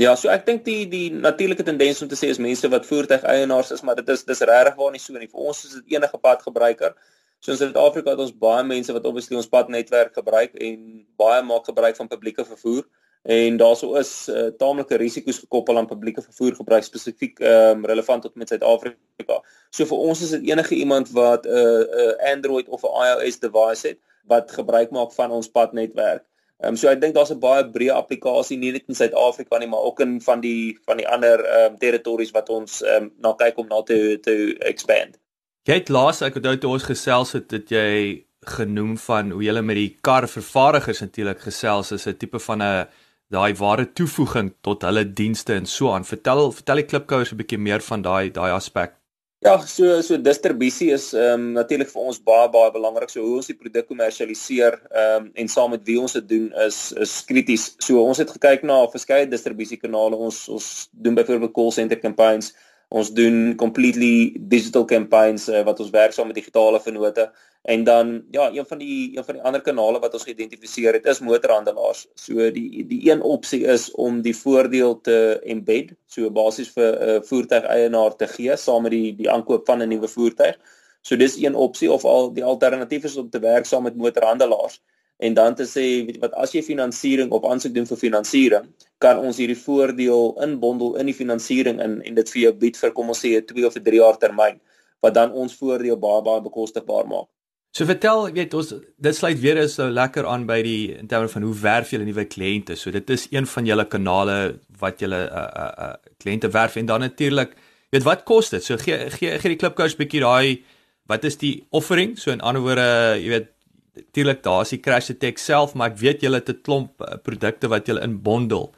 Ja, 0.00 0.14
so 0.16 0.30
ek 0.30 0.46
dink 0.46 0.64
die 0.64 0.86
die 0.86 1.10
natuurlike 1.10 1.62
tendens 1.62 2.00
om 2.02 2.08
te 2.08 2.16
sê 2.16 2.30
is 2.32 2.38
mense 2.38 2.68
wat 2.68 2.86
voertuigeienaars 2.86 3.72
is, 3.76 3.82
maar 3.82 3.96
dit 3.96 4.08
is 4.08 4.24
dis 4.24 4.40
regtig 4.40 4.76
waar 4.76 4.92
nie 4.92 5.00
so 5.00 5.12
nie. 5.12 5.28
Vir 5.28 5.40
ons 5.40 5.64
is 5.64 5.74
dit 5.74 5.96
enige 5.96 6.18
padgebruiker. 6.18 6.94
So 7.40 7.52
in 7.52 7.58
Suid-Afrika 7.58 8.10
het 8.10 8.18
ons 8.18 8.32
baie 8.32 8.64
mense 8.64 8.92
wat 8.92 9.04
obviously 9.04 9.36
ons 9.36 9.48
padnetwerk 9.48 10.14
gebruik 10.14 10.54
en 10.54 11.06
baie 11.16 11.42
maak 11.42 11.64
gebruik 11.66 11.96
van 11.96 12.08
publieke 12.08 12.44
vervoer 12.44 12.84
en 13.22 13.56
daarso 13.56 13.94
is 13.94 14.28
uh, 14.28 14.46
taamlike 14.56 14.96
risiko's 14.96 15.38
gekoppel 15.38 15.78
aan 15.78 15.86
publieke 15.86 16.22
vervoer 16.22 16.54
gebruik 16.54 16.84
spesifiek 16.84 17.40
um, 17.40 17.84
relevant 17.84 18.22
tot 18.22 18.34
met 18.34 18.48
Suid-Afrika. 18.48 19.40
So 19.70 19.84
vir 19.84 19.98
ons 19.98 20.22
is 20.22 20.30
dit 20.30 20.48
enige 20.50 20.74
iemand 20.74 21.10
wat 21.10 21.46
'n 21.46 21.50
uh, 21.50 21.82
'n 21.82 22.14
uh, 22.14 22.32
Android 22.32 22.68
of 22.68 22.82
'n 22.82 22.94
iOS 23.08 23.38
device 23.38 23.88
het 23.88 23.98
wat 24.26 24.52
gebruik 24.52 24.90
maak 24.90 25.12
van 25.12 25.30
ons 25.30 25.50
padnetwerk. 25.50 26.24
Ehm 26.58 26.70
um, 26.70 26.76
so 26.76 26.88
ek 26.88 27.00
dink 27.00 27.14
daar's 27.14 27.30
'n 27.30 27.38
baie 27.38 27.64
breë 27.70 27.94
applikasie 27.94 28.58
nie 28.58 28.72
net 28.72 28.84
in 28.88 28.94
Suid-Afrika 28.94 29.58
nie, 29.58 29.68
maar 29.68 29.80
ook 29.80 30.00
in 30.00 30.20
van 30.20 30.40
die 30.40 30.78
van 30.86 30.96
die 30.96 31.08
ander 31.08 31.44
ehm 31.44 31.72
um, 31.72 31.78
territories 31.78 32.30
wat 32.30 32.48
ons 32.48 32.82
ehm 32.82 33.02
um, 33.02 33.12
na 33.18 33.32
kyk 33.32 33.58
om 33.58 33.68
na 33.68 33.82
te 33.82 34.18
te 34.22 34.56
expand. 34.58 35.18
Jy 35.62 35.74
het 35.74 35.88
laas 35.88 36.22
ek 36.22 36.36
onthou 36.36 36.56
toe 36.58 36.70
ons 36.70 36.82
gesels 36.82 37.32
het 37.32 37.48
dat 37.48 37.70
jy 37.70 38.24
genoem 38.48 38.96
van 38.98 39.30
hoe 39.30 39.42
jy 39.42 39.60
met 39.60 39.76
die 39.76 39.96
kar 40.00 40.28
vervaardigers 40.28 41.00
natuurlik 41.00 41.40
gesels 41.40 41.92
is 41.92 42.06
'n 42.06 42.16
tipe 42.16 42.38
van 42.38 42.62
'n 42.62 42.86
daai 43.34 43.52
ware 43.58 43.84
toevoeging 43.92 44.54
tot 44.64 44.84
hulle 44.88 45.04
dienste 45.20 45.54
en 45.54 45.66
so 45.66 45.92
aan. 45.92 46.04
Vertel 46.04 46.50
vertel 46.52 46.82
die 46.82 46.88
klipkouers 46.92 47.32
'n 47.32 47.40
bietjie 47.42 47.58
meer 47.58 47.84
van 47.90 48.02
daai 48.02 48.30
daai 48.30 48.50
aspek. 48.52 48.94
Ja, 49.40 49.52
so 49.62 50.00
so 50.02 50.16
distribusie 50.18 50.90
is 50.90 51.12
ehm 51.14 51.34
um, 51.34 51.52
natuurlik 51.54 51.90
vir 51.92 52.02
ons 52.10 52.18
baie 52.18 52.48
baie 52.50 52.72
belangrik. 52.74 53.10
So 53.10 53.22
hoe 53.22 53.36
ons 53.36 53.46
die 53.46 53.54
produk 53.54 53.86
kommersialiseer 53.86 54.80
ehm 54.90 55.26
um, 55.26 55.30
en 55.34 55.48
saam 55.48 55.70
met 55.70 55.84
wie 55.86 56.00
ons 56.00 56.12
dit 56.12 56.28
doen 56.28 56.48
is 56.66 56.78
is 56.92 57.12
krities. 57.28 57.74
So 57.78 58.02
ons 58.02 58.18
het 58.18 58.30
gekyk 58.30 58.64
na 58.66 58.80
verskeie 58.90 59.28
distribusiekanale. 59.30 60.16
Ons 60.16 60.48
ons 60.48 60.88
doen 60.90 61.14
byvoorbeeld 61.14 61.54
call 61.54 61.70
center 61.70 62.00
campaigns 62.00 62.50
Ons 62.88 63.10
doen 63.12 63.54
completely 63.60 64.32
digital 64.38 64.84
campaigns 64.88 65.48
uh, 65.48 65.60
wat 65.66 65.80
ons 65.80 65.90
werk 65.92 66.14
saam 66.16 66.30
met 66.30 66.38
digitale 66.38 66.80
vennote 66.80 67.26
en 67.68 67.84
dan 67.84 68.12
ja, 68.30 68.46
een 68.54 68.66
van 68.66 68.78
die 68.80 69.16
een 69.16 69.24
van 69.24 69.34
die 69.34 69.42
ander 69.42 69.60
kanale 69.60 70.00
wat 70.00 70.14
ons 70.16 70.24
geïdentifiseer 70.24 70.96
het 70.96 71.06
is 71.12 71.20
motorhandelaars. 71.20 72.06
So 72.14 72.48
die 72.54 72.86
die 72.88 73.00
een 73.10 73.20
opsie 73.20 73.64
is 73.66 73.90
om 73.90 74.22
die 74.24 74.36
voordeel 74.36 75.00
te 75.04 75.18
embed, 75.44 75.92
so 76.06 76.30
basies 76.30 76.72
vir 76.72 76.88
'n 76.88 77.08
uh, 77.08 77.16
eh, 77.16 77.22
voertuigeienaar 77.28 78.16
te 78.16 78.26
gee 78.26 78.56
saam 78.56 78.82
met 78.82 78.96
die 78.96 79.12
die 79.20 79.30
aankoop 79.30 79.66
van 79.66 79.82
'n 79.82 79.88
nuwe 79.88 80.08
voertuig. 80.08 80.56
So 81.02 81.16
dis 81.16 81.36
een 81.36 81.54
opsie 81.54 81.92
of 81.92 82.04
al 82.04 82.32
die 82.32 82.44
alternatief 82.44 83.04
is 83.04 83.16
om 83.16 83.30
te 83.30 83.38
werk 83.38 83.66
saam 83.66 83.82
met 83.82 83.96
motorhandelaars 83.96 84.80
en 85.18 85.34
dan 85.34 85.54
te 85.58 85.66
sê 85.66 85.84
weet 86.06 86.20
wat 86.22 86.34
as 86.44 86.54
jy 86.54 86.62
finansiering 86.62 87.30
of 87.34 87.44
aansoek 87.44 87.74
doen 87.74 87.86
vir 87.90 88.00
finansiering 88.02 88.68
kan 89.04 89.18
ons 89.18 89.40
hierdie 89.42 89.58
voordeel 89.58 90.34
inbondel 90.46 90.94
in 91.02 91.10
die 91.10 91.16
finansiering 91.20 91.82
in 91.82 91.98
en 92.02 92.20
dit 92.20 92.30
vir 92.34 92.42
jou 92.42 92.52
bied 92.64 92.78
vir 92.82 92.94
kom 92.94 93.10
ons 93.14 93.24
sê 93.24 93.34
'n 93.38 93.46
2 93.46 93.66
of 93.66 93.76
'n 93.76 93.84
3 93.90 94.02
jaar 94.02 94.18
termyn 94.18 94.60
wat 95.02 95.14
dan 95.14 95.32
ons 95.32 95.54
voordeel 95.54 95.98
baie 95.98 96.22
baie 96.22 96.40
bekostigbaar 96.42 97.06
maak. 97.06 97.28
So 97.76 97.86
vertel, 97.86 98.32
weet 98.32 98.54
ons 98.54 98.72
dit 98.74 99.16
sluit 99.16 99.38
weer 99.40 99.58
is 99.60 99.74
so 99.74 99.88
lekker 99.90 100.26
aan 100.26 100.46
by 100.48 100.62
die 100.62 100.96
in 100.96 101.06
terme 101.06 101.28
van 101.28 101.42
hoe 101.42 101.54
werf 101.62 101.90
julle 101.90 102.06
nuwe 102.08 102.24
kliënte. 102.24 102.76
So 102.76 102.90
dit 102.90 103.10
is 103.10 103.28
een 103.30 103.46
van 103.46 103.66
julle 103.66 103.84
kanale 103.84 104.58
wat 104.80 105.00
julle 105.04 105.20
uh 105.28 105.44
uh, 105.64 105.72
uh 105.86 105.94
kliënte 106.18 106.50
werf 106.50 106.76
en 106.76 106.86
dan 106.86 107.00
natuurlik 107.00 107.54
weet 107.90 108.02
wat 108.08 108.24
kos 108.24 108.50
dit? 108.50 108.64
So 108.64 108.76
gee 108.76 109.10
gee 109.10 109.38
gee 109.38 109.54
die 109.54 109.60
klipkous 109.60 109.96
bietjie 109.96 110.24
daai 110.24 110.64
wat 111.08 111.24
is 111.24 111.38
die 111.40 111.66
offering? 111.70 112.16
So 112.18 112.32
in 112.32 112.40
ander 112.40 112.62
woorde, 112.62 112.88
jy 113.20 113.28
weet 113.28 113.52
natuurlik 113.98 114.42
daar's 114.42 114.72
die 114.74 114.80
Crash 114.80 115.10
Tech 115.18 115.38
self, 115.38 115.74
maar 115.74 115.92
ek 115.92 116.00
weet 116.02 116.24
julle 116.24 116.40
het 116.40 116.50
'n 116.50 116.60
klomp 116.62 117.00
uh, 117.00 117.16
produkte 117.22 117.68
wat 117.68 117.86
julle 117.86 118.02
in 118.02 118.22
bondel. 118.22 118.72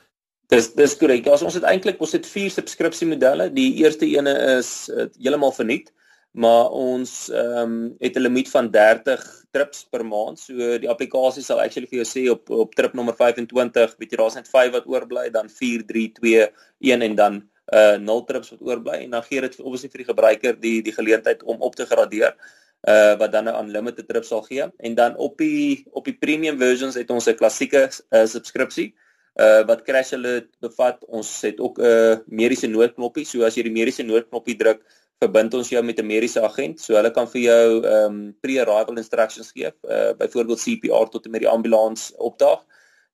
Dis 0.51 0.73
dis 0.75 0.97
korrek. 0.99 1.25
Ja, 1.25 1.39
ons 1.39 1.55
het 1.55 1.67
eintlik 1.67 2.01
ons 2.01 2.13
het 2.13 2.27
vier 2.27 2.51
subskripsiemodelle. 2.51 3.53
Die 3.55 3.75
eerste 3.83 4.07
ene 4.07 4.33
is 4.59 4.91
uh, 4.91 5.07
heeltemal 5.23 5.53
verniet, 5.55 5.93
maar 6.33 6.71
ons 6.71 7.29
ehm 7.31 7.63
um, 7.63 7.95
het 8.01 8.17
'n 8.17 8.25
limiet 8.27 8.51
van 8.51 8.71
30 8.71 9.23
trips 9.53 9.87
per 9.91 10.05
maand. 10.07 10.39
So 10.39 10.79
die 10.79 10.91
applikasie 10.91 11.43
sal 11.43 11.61
actually 11.61 11.87
vir 11.87 12.03
jou 12.03 12.09
sê 12.09 12.31
op 12.31 12.51
op 12.51 12.75
trip 12.75 12.95
nommer 12.95 13.15
25, 13.15 13.95
weet 13.99 14.11
jy 14.11 14.17
daar's 14.17 14.35
net 14.35 14.49
5 14.49 14.73
wat 14.73 14.87
oorbly, 14.87 15.31
dan 15.31 15.49
4 15.49 15.87
3 15.87 16.13
2 16.19 16.49
1 16.79 17.03
en 17.03 17.15
dan 17.15 17.43
uh 17.73 17.97
0 17.99 18.25
trips 18.25 18.51
wat 18.51 18.61
oorbly 18.61 18.99
en 19.05 19.11
dan 19.11 19.23
gee 19.23 19.41
dit 19.41 19.61
obviously 19.61 19.91
vir 19.91 20.03
die 20.03 20.13
gebruiker 20.13 20.61
die 20.61 20.83
die 20.83 20.93
geleentheid 20.93 21.43
om 21.43 21.61
op 21.61 21.75
te 21.75 21.87
gradeer 21.87 22.35
uh 22.35 22.60
wat 23.19 23.33
dan 23.33 23.49
'n 23.49 23.55
unlimited 23.55 24.09
trip 24.09 24.25
sal 24.25 24.43
gee. 24.43 24.65
En 24.77 24.95
dan 24.95 25.17
op 25.17 25.39
die 25.39 25.87
op 25.91 26.05
die 26.05 26.17
premium 26.17 26.59
versions 26.59 26.95
het 26.95 27.11
ons 27.11 27.27
'n 27.27 27.35
klassieke 27.35 27.91
uh, 28.11 28.27
subskripsie 28.27 28.95
uh 29.35 29.63
wat 29.67 29.83
crash 29.83 30.11
hulle 30.11 30.49
bevat. 30.61 31.05
Ons 31.05 31.41
het 31.41 31.61
ook 31.61 31.79
'n 31.79 31.85
uh, 31.85 32.17
mediese 32.27 32.67
noodknoppie. 32.67 33.25
So 33.25 33.45
as 33.45 33.55
jy 33.55 33.63
die 33.63 33.73
mediese 33.73 34.03
noodknoppie 34.03 34.57
druk 34.57 34.81
verbind 35.21 35.55
ons 35.55 35.69
jou 35.69 35.83
met 35.85 35.99
'n 36.01 36.07
mediese 36.07 36.41
agent. 36.41 36.81
So 36.81 36.95
hulle 36.95 37.11
kan 37.11 37.29
vir 37.29 37.41
jou 37.41 37.87
um 37.87 38.37
pre-arrival 38.41 38.97
instructions 38.97 39.53
gee 39.53 39.67
uh 39.67 40.13
byvoorbeeld 40.17 40.61
CPR 40.61 41.09
tot 41.11 41.25
en 41.25 41.31
met 41.31 41.41
die 41.41 41.49
ambulans 41.49 42.13
opdaag. 42.17 42.65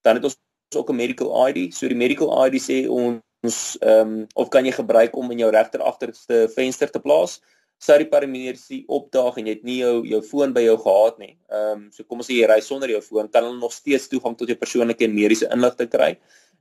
Dan 0.03 0.15
het 0.15 0.25
ons 0.25 0.39
ook 0.77 0.91
'n 0.91 0.97
medical 0.97 1.49
ID 1.49 1.75
so 1.75 1.89
die 1.89 1.97
medical 1.97 2.47
ID 2.47 2.61
sê 2.63 2.89
ons 2.89 3.79
um 3.81 4.27
of 4.35 4.49
kan 4.49 4.65
jy 4.65 4.73
gebruik 4.73 5.17
om 5.17 5.31
in 5.31 5.39
jou 5.39 5.51
regter 5.51 5.81
agterste 5.81 6.49
venster 6.55 6.91
te 6.91 7.01
plaas 7.01 7.41
sou 7.79 7.97
die 8.01 8.09
paramedici 8.09 8.83
opdaag 8.89 9.37
en 9.41 9.49
jy 9.49 9.55
het 9.59 9.65
nie 9.69 9.79
jou 9.83 10.01
jou 10.09 10.21
foon 10.25 10.55
by 10.57 10.63
jou 10.65 10.77
gehad 10.81 11.19
nie. 11.23 11.35
Ehm 11.53 11.73
um, 11.73 11.87
so 11.93 12.05
kom 12.05 12.23
ons 12.25 12.31
sê 12.31 12.39
jy 12.39 12.49
ry 12.49 12.61
sonder 12.65 12.91
jou 12.91 13.03
foon, 13.05 13.29
kan 13.29 13.45
hulle 13.45 13.61
nog 13.61 13.75
steeds 13.75 14.09
toegang 14.13 14.37
tot 14.39 14.49
jou 14.49 14.57
persoonlike 14.57 15.05
en 15.05 15.15
mediese 15.15 15.49
inligting 15.53 15.91
kry. 15.93 16.15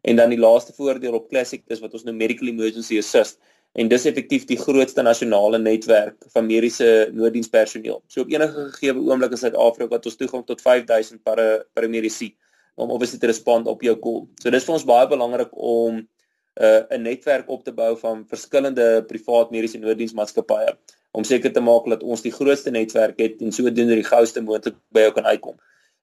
En 0.05 0.19
dan 0.19 0.29
die 0.29 0.39
laaste 0.39 0.73
voordeel 0.75 1.15
op 1.17 1.29
Classic 1.29 1.63
is 1.71 1.81
wat 1.81 1.93
ons 1.93 2.03
nou 2.05 2.13
Medical 2.13 2.51
Emergency 2.51 2.99
Assist 2.99 3.39
en 3.75 3.89
dis 3.91 4.05
effektief 4.07 4.45
die 4.47 4.57
grootste 4.59 5.03
nasionale 5.03 5.59
netwerk 5.59 6.27
van 6.31 6.45
mediese 6.47 7.09
nooddienspersoneel. 7.15 8.01
So 8.07 8.23
op 8.23 8.31
enige 8.31 8.69
gegee 8.75 8.93
oomblik 8.95 9.35
in 9.35 9.41
Suid-Afrika 9.41 9.97
het 9.97 10.07
ons 10.11 10.19
toegang 10.19 10.45
tot 10.47 10.61
5000 10.63 11.23
para 11.23 11.63
paramedici 11.75 12.35
om 12.75 12.91
obviously 12.91 13.19
te 13.19 13.31
respond 13.31 13.67
op 13.67 13.83
jou 13.83 13.95
call. 13.99 14.21
So 14.39 14.51
dis 14.51 14.67
vir 14.67 14.75
ons 14.77 14.87
baie 14.87 15.07
belangrik 15.11 15.51
om 15.51 15.99
uh, 15.99 16.81
'n 16.91 17.01
netwerk 17.01 17.49
op 17.49 17.63
te 17.63 17.71
bou 17.71 17.95
van 17.99 18.23
verskillende 18.27 19.03
privaat 19.07 19.51
mediese 19.51 19.79
nooddiensmaatskappye 19.79 20.77
om 21.15 21.23
seker 21.23 21.53
te 21.53 21.63
maak 21.63 21.87
dat 21.91 22.03
ons 22.03 22.23
die 22.25 22.33
grootste 22.33 22.73
netwerk 22.75 23.19
het 23.23 23.41
en 23.41 23.55
sodoende 23.55 23.95
die 23.95 24.07
gouste 24.07 24.43
moontlik 24.43 24.77
by 24.93 25.07
jou 25.07 25.15
kan 25.15 25.29
uitkom. 25.31 25.55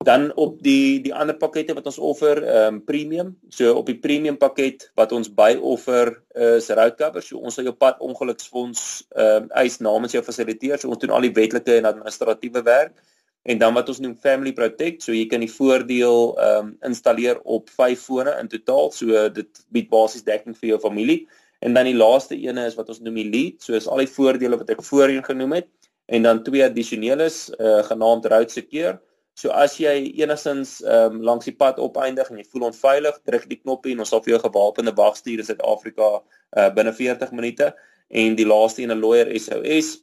Dan 0.02 0.32
op 0.34 0.56
die 0.62 1.00
die 1.02 1.12
ander 1.14 1.36
pakkette 1.38 1.74
wat 1.78 1.86
ons 1.86 1.98
offer, 1.98 2.40
ehm 2.42 2.74
um, 2.74 2.80
premium. 2.84 3.36
So 3.48 3.74
op 3.78 3.86
die 3.86 3.98
premium 3.98 4.36
pakket 4.38 4.88
wat 4.98 5.12
ons 5.12 5.30
by 5.30 5.54
offer 5.60 6.16
is 6.34 6.70
route 6.70 6.98
cover. 6.98 7.22
So 7.22 7.38
ons 7.38 7.54
sal 7.54 7.68
jou 7.68 7.74
pad 7.74 8.00
ongeluksfonds 8.02 8.82
ehm 9.14 9.44
um, 9.44 9.48
eis 9.62 9.78
namens 9.78 10.16
jou 10.16 10.22
fasiliteer. 10.26 10.78
So 10.78 10.90
ons 10.90 11.02
doen 11.04 11.14
al 11.14 11.28
die 11.28 11.34
wetlike 11.36 11.76
en 11.78 11.90
administratiewe 11.92 12.64
werk. 12.66 12.96
En 13.42 13.58
dan 13.58 13.74
wat 13.74 13.88
ons 13.90 13.98
noem 13.98 14.16
Family 14.22 14.52
Protect, 14.54 15.02
so 15.02 15.14
jy 15.14 15.26
kan 15.30 15.42
die 15.42 15.50
voordeel 15.50 16.34
ehm 16.34 16.72
um, 16.72 16.74
installeer 16.90 17.38
op 17.42 17.70
5 17.70 18.02
fone 18.08 18.34
in 18.40 18.50
totaal. 18.50 18.90
So 18.90 19.28
dit 19.38 19.64
bied 19.68 19.90
basies 19.90 20.26
dekking 20.26 20.58
vir 20.58 20.74
jou 20.74 20.80
familie. 20.82 21.22
En 21.62 21.76
dan 21.76 21.86
die 21.86 21.96
laaste 21.96 22.34
ene 22.34 22.66
is 22.66 22.74
wat 22.74 22.90
ons 22.90 23.00
noem 23.00 23.20
die 23.20 23.30
lead, 23.30 23.62
so 23.62 23.76
is 23.78 23.86
al 23.86 24.02
die 24.02 24.10
voordele 24.10 24.58
wat 24.58 24.70
ek 24.74 24.82
voorheen 24.82 25.22
genoem 25.22 25.60
het 25.60 25.70
en 26.12 26.26
dan 26.26 26.42
twee 26.42 26.64
addisionelles 26.66 27.46
uh, 27.58 27.80
genaamd 27.86 28.26
route 28.32 28.52
secure. 28.52 28.96
So 29.38 29.52
as 29.56 29.78
jy 29.80 29.94
enigins 30.20 30.80
ehm 30.82 31.16
um, 31.16 31.22
langs 31.24 31.46
die 31.48 31.54
pad 31.56 31.78
opeindig 31.80 32.28
en 32.28 32.40
jy 32.40 32.44
voel 32.52 32.66
onveilig, 32.68 33.20
druk 33.28 33.46
die 33.48 33.60
knoppie 33.62 33.94
en 33.94 34.02
ons 34.04 34.10
sal 34.12 34.20
vir 34.24 34.34
jou 34.34 34.40
gewapende 34.42 34.92
wag 34.98 35.16
stuur 35.16 35.40
in 35.40 35.48
Suid-Afrika 35.48 36.08
uh, 36.18 36.68
binne 36.76 36.92
40 36.92 37.32
minute 37.32 37.70
en 38.12 38.36
die 38.36 38.48
laaste 38.48 38.82
een 38.82 38.92
'n 38.92 39.00
lawyer 39.00 39.30
SOS. 39.38 40.02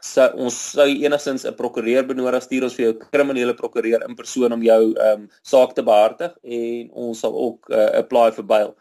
So 0.00 0.24
ons 0.46 0.56
sou 0.78 0.88
enigins 0.88 1.44
'n 1.44 1.58
prokureur 1.58 2.06
benodig 2.08 2.42
stuur 2.42 2.64
ons 2.64 2.78
vir 2.78 2.86
jou 2.86 2.94
kriminele 3.02 3.54
prokureur 3.54 4.08
in 4.08 4.16
persoon 4.16 4.52
om 4.52 4.62
jou 4.62 4.82
ehm 4.94 5.26
um, 5.26 5.28
saak 5.42 5.74
te 5.74 5.82
behartig 5.82 6.32
en 6.42 6.90
ons 6.90 7.20
sal 7.20 7.34
ook 7.34 7.68
uh, 7.70 7.90
apply 8.00 8.30
vir 8.38 8.44
bail. 8.44 8.74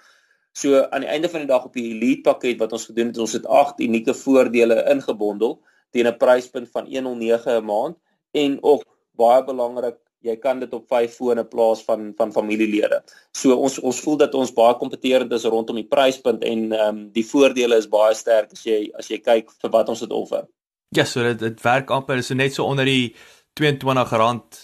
So 0.53 0.83
aan 0.83 1.01
die 1.01 1.09
einde 1.09 1.29
van 1.29 1.45
die 1.45 1.49
dag 1.49 1.65
op 1.65 1.73
die 1.73 1.89
elite 1.95 2.21
pakket 2.29 2.59
wat 2.61 2.73
ons 2.77 2.85
gedoen 2.85 3.09
het, 3.09 3.17
ons 3.17 3.33
het 3.33 3.45
8 3.45 3.81
unieke 3.81 4.13
voordele 4.13 4.83
ingebondel 4.93 5.59
teen 5.91 6.07
'n 6.07 6.17
pryspunt 6.17 6.69
van 6.69 6.85
109 6.85 7.57
'n 7.57 7.65
maand 7.65 7.97
en 8.31 8.57
ook 8.61 8.83
baie 9.17 9.43
belangrik 9.43 9.97
jy 10.23 10.35
kan 10.39 10.59
dit 10.59 10.71
op 10.73 10.87
vyf 10.87 11.15
fone 11.19 11.43
plaas 11.43 11.83
van 11.83 12.13
van 12.17 12.31
familielede. 12.31 13.01
So 13.35 13.55
ons 13.55 13.79
ons 13.79 13.99
voel 14.05 14.17
dat 14.23 14.35
ons 14.39 14.53
baie 14.55 14.77
kompeterend 14.79 15.31
is 15.35 15.45
rondom 15.45 15.75
die 15.75 15.87
pryspunt 15.87 16.43
en 16.43 16.71
ehm 16.71 16.87
um, 16.87 17.01
die 17.15 17.25
voordele 17.27 17.77
is 17.77 17.89
baie 17.89 18.15
sterk 18.15 18.51
as 18.55 18.63
jy 18.63 18.91
as 18.99 19.09
jy 19.11 19.19
kyk 19.19 19.51
vir 19.61 19.73
wat 19.75 19.89
ons 19.89 19.99
dit 19.99 20.11
offer. 20.11 20.47
Ja, 20.95 21.05
so 21.05 21.23
dit 21.23 21.39
dit 21.39 21.61
werk 21.63 21.91
amper 21.91 22.23
so 22.23 22.33
net 22.33 22.53
so 22.53 22.65
onder 22.65 22.85
die 22.85 23.15
R22 23.59 24.61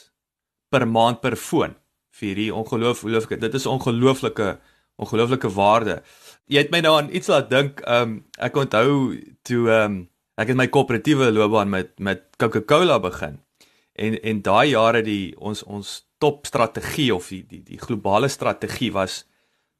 per 0.69 0.87
maand 0.87 1.21
per 1.21 1.35
foon 1.35 1.75
vir 2.19 2.27
hierdie 2.27 2.51
ongelooflike 2.53 3.39
dit 3.39 3.53
is 3.53 3.65
ongelooflike 3.65 4.57
ongelooflike 4.99 5.51
waarde. 5.55 6.01
Jy 6.49 6.65
het 6.65 6.71
my 6.73 6.81
nou 6.83 6.95
aan 6.99 7.11
iets 7.13 7.31
laat 7.31 7.49
dink. 7.49 7.83
Ehm 7.85 8.01
um, 8.01 8.15
ek 8.37 8.57
onthou 8.57 9.19
toe 9.47 9.65
ehm 9.67 9.85
um, 9.91 9.99
ek 10.39 10.53
het 10.53 10.59
my 10.59 10.69
koöperatiewe 10.71 11.31
loopbaan 11.35 11.69
met 11.69 11.95
met 11.99 12.27
Coca-Cola 12.39 12.99
begin 13.03 13.39
en 13.99 14.19
en 14.21 14.41
daai 14.41 14.69
jare 14.71 15.01
die 15.03 15.33
ons 15.37 15.63
ons 15.63 15.95
top 16.23 16.47
strategie 16.47 17.09
of 17.15 17.27
die 17.33 17.43
die 17.47 17.63
die 17.65 17.81
globale 17.81 18.29
strategie 18.31 18.91
was 18.95 19.23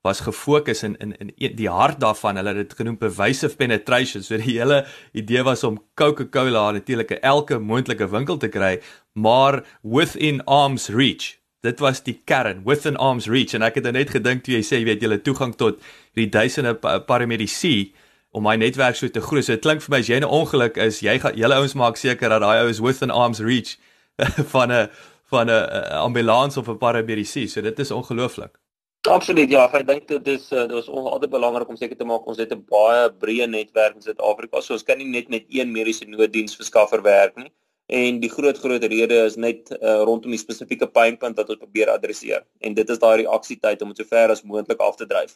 was 0.08 0.24
gefokus 0.24 0.84
in 0.88 0.96
in 1.04 1.16
in 1.20 1.56
die 1.56 1.70
hart 1.72 2.00
daarvan 2.04 2.40
hulle 2.40 2.54
het 2.56 2.70
dit 2.70 2.78
genoem 2.82 2.98
pervasive 3.00 3.56
penetration 3.60 4.24
so 4.24 4.40
die 4.40 4.58
hele 4.60 4.86
idee 5.24 5.44
was 5.48 5.64
om 5.64 5.80
Coca-Cola 5.96 6.72
natuurlik 6.76 7.12
elke 7.20 7.60
moontlike 7.60 8.08
winkel 8.12 8.38
te 8.38 8.52
kry 8.52 8.78
maar 9.14 9.64
within 9.84 10.44
arms 10.46 10.90
reach 10.90 11.39
dit 11.62 11.80
was 11.80 12.04
die 12.04 12.22
kern 12.26 12.64
within 12.66 12.98
arms 12.98 13.28
reach 13.28 13.54
en 13.54 13.62
ek 13.62 13.76
het 13.76 13.92
net 13.92 14.10
gedink 14.10 14.44
toe 14.44 14.56
jy 14.56 14.64
sê 14.64 14.80
jy 14.80 14.86
weet 14.86 15.04
jy 15.04 15.12
het 15.12 15.24
toegang 15.24 15.56
tot 15.56 15.82
die 16.16 16.30
duisende 16.30 16.76
paramedici 17.08 17.94
om 18.32 18.44
my 18.44 18.56
netwerk 18.56 18.96
so 18.96 19.08
te 19.08 19.22
groei 19.22 19.44
so 19.44 19.54
dit 19.54 19.62
klink 19.62 19.82
vir 19.82 19.92
my 19.96 20.00
as 20.00 20.10
jy 20.10 20.20
'n 20.20 20.24
ongeluk 20.24 20.78
is 20.78 21.02
jy 21.02 21.20
gaan 21.20 21.36
julle 21.36 21.56
ouens 21.56 21.76
maak 21.76 21.98
seker 21.98 22.30
dat 22.30 22.42
daai 22.42 22.64
ou 22.64 22.70
is 22.70 22.80
within 22.80 23.12
arms 23.12 23.40
reach 23.40 23.78
van 24.54 24.72
'n 24.72 24.90
van 25.30 25.50
'n 25.50 25.92
ambulans 25.92 26.58
of 26.58 26.68
'n 26.68 26.78
paramedici. 26.78 27.48
So 27.48 27.62
dit 27.62 27.80
is 27.80 27.92
ongelooflik. 27.92 28.60
Absoluut 29.02 29.50
ja, 29.50 29.70
ek 29.74 29.88
dink 29.88 30.08
dit 30.08 30.28
is 30.28 30.48
dit 30.48 30.72
was 30.72 30.88
altyd 30.88 31.30
belangrik 31.30 31.70
om 31.70 31.76
seker 31.76 31.98
te 31.98 32.04
maak 32.06 32.28
ons 32.28 32.38
het 32.38 32.52
'n 32.54 32.66
baie 32.68 33.12
breë 33.12 33.48
netwerk 33.48 33.96
in 33.96 34.02
Suid-Afrika. 34.02 34.62
So 34.62 34.74
ons 34.74 34.84
kan 34.84 34.98
nie 34.98 35.08
net 35.08 35.30
met 35.30 35.46
een 35.48 35.72
mediese 35.72 36.06
nooddiensverskaffer 36.06 37.02
werk 37.02 37.36
nie. 37.36 37.52
En 37.90 38.20
die 38.22 38.30
groot 38.30 38.58
groot 38.58 38.84
rede 38.84 39.16
is 39.26 39.36
net 39.36 39.72
uh, 39.74 40.04
rondom 40.06 40.30
die 40.30 40.38
spesifieke 40.38 40.86
pynpunt 40.94 41.40
wat 41.42 41.48
ons 41.50 41.58
probeer 41.58 41.90
adresseer. 41.90 42.44
En 42.62 42.76
dit 42.78 42.90
is 42.90 43.00
daai 43.02 43.24
reaksietyd 43.24 43.82
om 43.82 43.90
dit 43.90 44.04
so 44.04 44.10
ver 44.12 44.30
as 44.30 44.44
moontlik 44.46 44.84
af 44.86 45.00
te 45.00 45.08
dryf. 45.10 45.34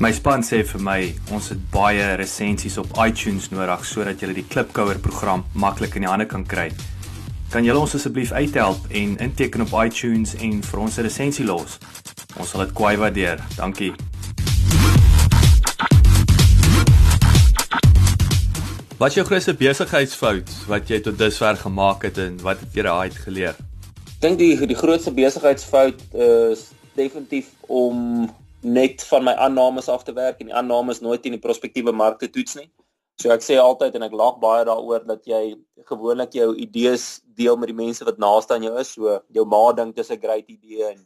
My 0.00 0.12
span 0.12 0.44
sê 0.44 0.62
vir 0.64 0.80
my 0.88 0.96
ons 1.36 1.52
het 1.52 1.60
baie 1.72 2.08
resensies 2.16 2.80
op 2.80 2.96
iTunes 3.04 3.50
nodig 3.52 3.84
sodat 3.84 4.24
jy 4.24 4.32
die 4.40 4.48
Klipkouer 4.48 5.00
program 5.04 5.44
maklik 5.52 6.00
in 6.00 6.08
die 6.08 6.12
hande 6.12 6.28
kan 6.32 6.48
kry. 6.48 6.70
Kan 7.52 7.68
julle 7.68 7.84
ons 7.84 7.96
asseblief 7.96 8.32
uithelp 8.32 8.88
en 8.88 9.18
inteken 9.20 9.68
op 9.68 9.76
iTunes 9.84 10.32
en 10.40 10.62
vir 10.64 10.80
ons 10.80 10.96
'n 10.96 11.08
resensie 11.10 11.44
los? 11.44 11.78
Ons 12.40 12.50
sal 12.50 12.64
dit 12.64 12.72
kwai 12.72 12.96
waardeer. 12.96 13.44
Dankie. 13.56 13.92
Wat 18.96 19.08
is 19.08 19.14
jou 19.18 19.26
grootste 19.28 19.52
besigheidsfout 19.52 20.50
wat 20.70 20.88
jy 20.88 21.02
tot 21.04 21.18
dusver 21.20 21.58
gemaak 21.60 22.06
het 22.06 22.16
en 22.16 22.38
wat 22.40 22.62
het 22.64 22.72
jy 22.72 22.84
daaruit 22.86 23.18
geleer? 23.26 23.58
Ek 24.14 24.22
dink 24.22 24.38
die 24.40 24.54
die 24.70 24.78
grootste 24.78 25.12
besigheidsfout 25.12 26.00
is 26.16 26.62
definitief 26.96 27.50
om 27.68 28.24
net 28.64 29.04
van 29.10 29.26
my 29.28 29.34
aannames 29.36 29.90
af 29.92 30.06
te 30.06 30.14
werk 30.16 30.40
en 30.40 30.48
die 30.48 30.56
aannames 30.56 31.02
nooit 31.04 31.28
in 31.28 31.36
die 31.36 31.42
prospektiewe 31.44 31.92
mark 31.92 32.16
te 32.24 32.30
toets 32.32 32.56
nie. 32.56 32.70
So 33.20 33.28
ek 33.36 33.44
sê 33.44 33.60
altyd 33.60 34.00
en 34.00 34.08
ek 34.08 34.16
lag 34.16 34.40
baie 34.40 34.64
daaroor 34.64 35.04
dat 35.04 35.28
jy 35.28 35.42
gewoonlik 35.92 36.32
jou 36.40 36.54
idees 36.56 37.20
deel 37.36 37.60
met 37.60 37.68
die 37.68 37.76
mense 37.76 38.08
wat 38.08 38.16
naaste 38.16 38.56
aan 38.56 38.64
jou 38.64 38.72
is. 38.80 38.96
So 38.96 39.20
jou 39.28 39.44
ma 39.44 39.64
dink 39.76 39.92
dit 39.92 40.08
is 40.08 40.16
'n 40.16 40.24
great 40.24 40.48
idee 40.48 40.88
en 40.94 41.04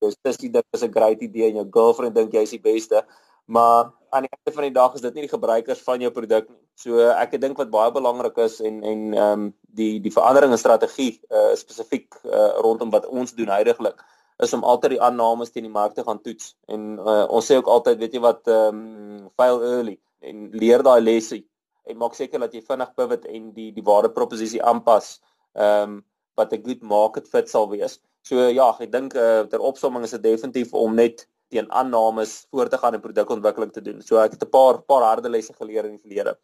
jou 0.00 0.14
sussie 0.24 0.48
dink 0.48 0.64
dit 0.64 0.80
is 0.80 0.88
'n 0.88 0.96
great 0.96 1.20
idee 1.20 1.52
en 1.52 1.60
jou 1.60 1.68
girlfriend 1.76 2.14
dink 2.14 2.32
jy 2.32 2.48
is 2.48 2.56
die 2.56 2.64
beste. 2.72 3.04
Maar 3.48 3.90
aan 4.12 4.24
die 4.26 4.30
einde 4.30 4.52
van 4.52 4.66
die 4.66 4.76
dag 4.76 4.94
is 4.94 5.00
dit 5.04 5.14
nie 5.14 5.24
die 5.24 5.32
gebruikers 5.32 5.80
van 5.84 6.02
jou 6.04 6.10
produk 6.12 6.48
nie. 6.48 6.60
So 6.76 7.00
ek 7.08 7.36
dink 7.40 7.56
wat 7.60 7.72
baie 7.72 7.92
belangrik 7.94 8.36
is 8.44 8.58
en 8.60 8.82
en 8.84 9.00
ehm 9.14 9.46
um, 9.46 9.46
die 9.78 10.00
die 10.04 10.12
verandering 10.12 10.52
in 10.52 10.60
strategie 10.60 11.14
uh, 11.32 11.54
spesifiek 11.56 12.18
uh, 12.24 12.58
rondom 12.64 12.92
wat 12.92 13.06
ons 13.06 13.32
doen 13.38 13.52
heidaglik 13.52 14.02
is 14.44 14.52
om 14.52 14.64
altyd 14.64 14.94
die 14.96 15.00
aannames 15.02 15.50
teen 15.50 15.66
die 15.66 15.72
mark 15.72 15.94
te 15.94 16.04
gaan 16.06 16.20
toets. 16.22 16.52
En 16.68 16.98
uh, 16.98 17.24
ons 17.24 17.46
sê 17.46 17.56
ook 17.58 17.70
altyd, 17.72 17.98
weet 18.02 18.18
jy 18.18 18.22
wat, 18.22 18.44
ehm 18.46 18.82
um, 18.82 19.30
fail 19.40 19.62
early 19.70 19.96
en 20.20 20.44
leer 20.52 20.84
daai 20.84 21.00
lesse 21.00 21.40
en 21.88 21.98
maak 21.98 22.14
seker 22.18 22.44
dat 22.44 22.52
jy 22.54 22.62
vinnig 22.68 22.92
pivot 23.00 23.24
en 23.32 23.48
die 23.56 23.70
die 23.72 23.86
waardeproposisie 23.90 24.62
aanpas. 24.62 25.16
Ehm 25.56 25.96
um, 25.96 25.98
wat 26.38 26.52
'n 26.52 26.62
good 26.68 26.82
market 26.82 27.26
fit 27.28 27.48
sal 27.50 27.66
wees. 27.72 27.98
So 28.22 28.48
ja, 28.48 28.68
ek 28.80 28.92
dink 28.92 29.16
uh, 29.16 29.42
ter 29.50 29.58
opsomming 29.58 30.04
is 30.04 30.14
dit 30.14 30.22
definitief 30.22 30.74
om 30.74 30.94
net 30.94 31.26
teen 31.48 31.70
aannames 31.72 32.46
voor 32.50 32.68
te 32.68 32.78
gaan 32.78 32.94
en 32.94 33.00
produkontwikkeling 33.00 33.72
te 33.72 33.82
doen. 33.82 34.02
So 34.02 34.18
ek 34.18 34.32
het 34.32 34.42
'n 34.42 34.50
paar 34.50 34.82
paar 34.82 35.02
harde 35.02 35.28
lesse 35.28 35.52
geleer 35.52 35.84
in 35.84 35.96
die 35.96 36.04
verlede. 36.04 36.38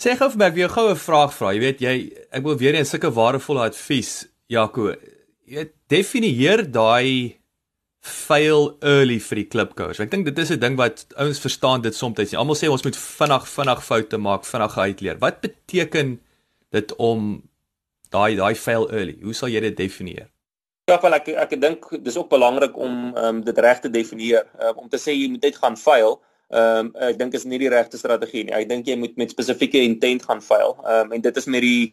Sê 0.00 0.16
gou 0.16 0.30
vir 0.30 0.38
my, 0.38 0.44
ek 0.46 0.54
wil 0.54 0.68
jou 0.68 0.74
goue 0.74 0.96
vraag 0.96 1.32
vra. 1.34 1.52
Jy 1.52 1.60
weet 1.60 1.80
jy 1.80 2.12
ek 2.30 2.42
wil 2.42 2.56
weer 2.56 2.74
eens 2.74 2.90
sulke 2.90 3.10
waardevolle 3.12 3.68
advies, 3.68 4.26
Jaco 4.48 4.94
jy 5.50 5.66
definieer 5.90 6.62
daai 6.70 7.36
fail 8.00 8.70
early 8.86 9.18
vir 9.20 9.42
die 9.42 9.48
klipkouers. 9.52 10.00
Ek 10.00 10.12
dink 10.12 10.24
dit 10.28 10.38
is 10.38 10.50
'n 10.50 10.60
ding 10.60 10.76
wat 10.76 11.04
ouens 11.16 11.40
verstaan 11.40 11.82
dit 11.82 11.94
soms. 11.94 12.34
Almal 12.34 12.56
sê 12.56 12.70
ons 12.70 12.84
moet 12.84 12.96
vinnig 12.96 13.48
vinnig 13.48 13.84
foute 13.84 14.18
maak, 14.18 14.44
vinnig 14.44 14.78
uitleer. 14.78 15.18
Wat 15.18 15.40
beteken 15.40 16.20
dit 16.72 16.96
om 16.96 17.42
daai 18.10 18.36
daai 18.36 18.54
fail 18.54 18.88
early? 18.90 19.18
Hoe 19.22 19.34
sal 19.34 19.48
jy 19.48 19.60
dit 19.60 19.76
definieer? 19.76 20.30
Ja, 20.88 20.96
wel 21.00 21.14
ek 21.14 21.28
ek 21.28 21.60
dink 21.60 21.86
dis 22.02 22.16
ook 22.16 22.30
belangrik 22.30 22.76
om 22.76 23.16
um, 23.16 23.44
dit 23.44 23.58
reg 23.58 23.80
te 23.80 23.90
definieer. 23.90 24.46
Um, 24.58 24.84
om 24.84 24.88
te 24.88 24.98
sê 24.98 25.14
jy 25.14 25.28
moet 25.30 25.42
net 25.42 25.56
gaan 25.56 25.76
fail. 25.76 26.20
Ehm 26.50 26.86
um, 26.86 26.94
ek 27.06 27.18
dink 27.18 27.34
is 27.38 27.44
nie 27.46 27.60
die 27.62 27.70
regte 27.70 27.98
strategie 27.98 28.44
nie. 28.44 28.54
Ek 28.56 28.68
dink 28.68 28.88
jy 28.90 28.96
moet 28.98 29.16
met 29.20 29.30
spesifieke 29.30 29.78
intent 29.86 30.24
gaan 30.26 30.42
fail. 30.42 30.74
Ehm 30.82 31.06
um, 31.06 31.12
en 31.12 31.22
dit 31.22 31.36
is 31.36 31.46
met 31.46 31.62
die 31.62 31.92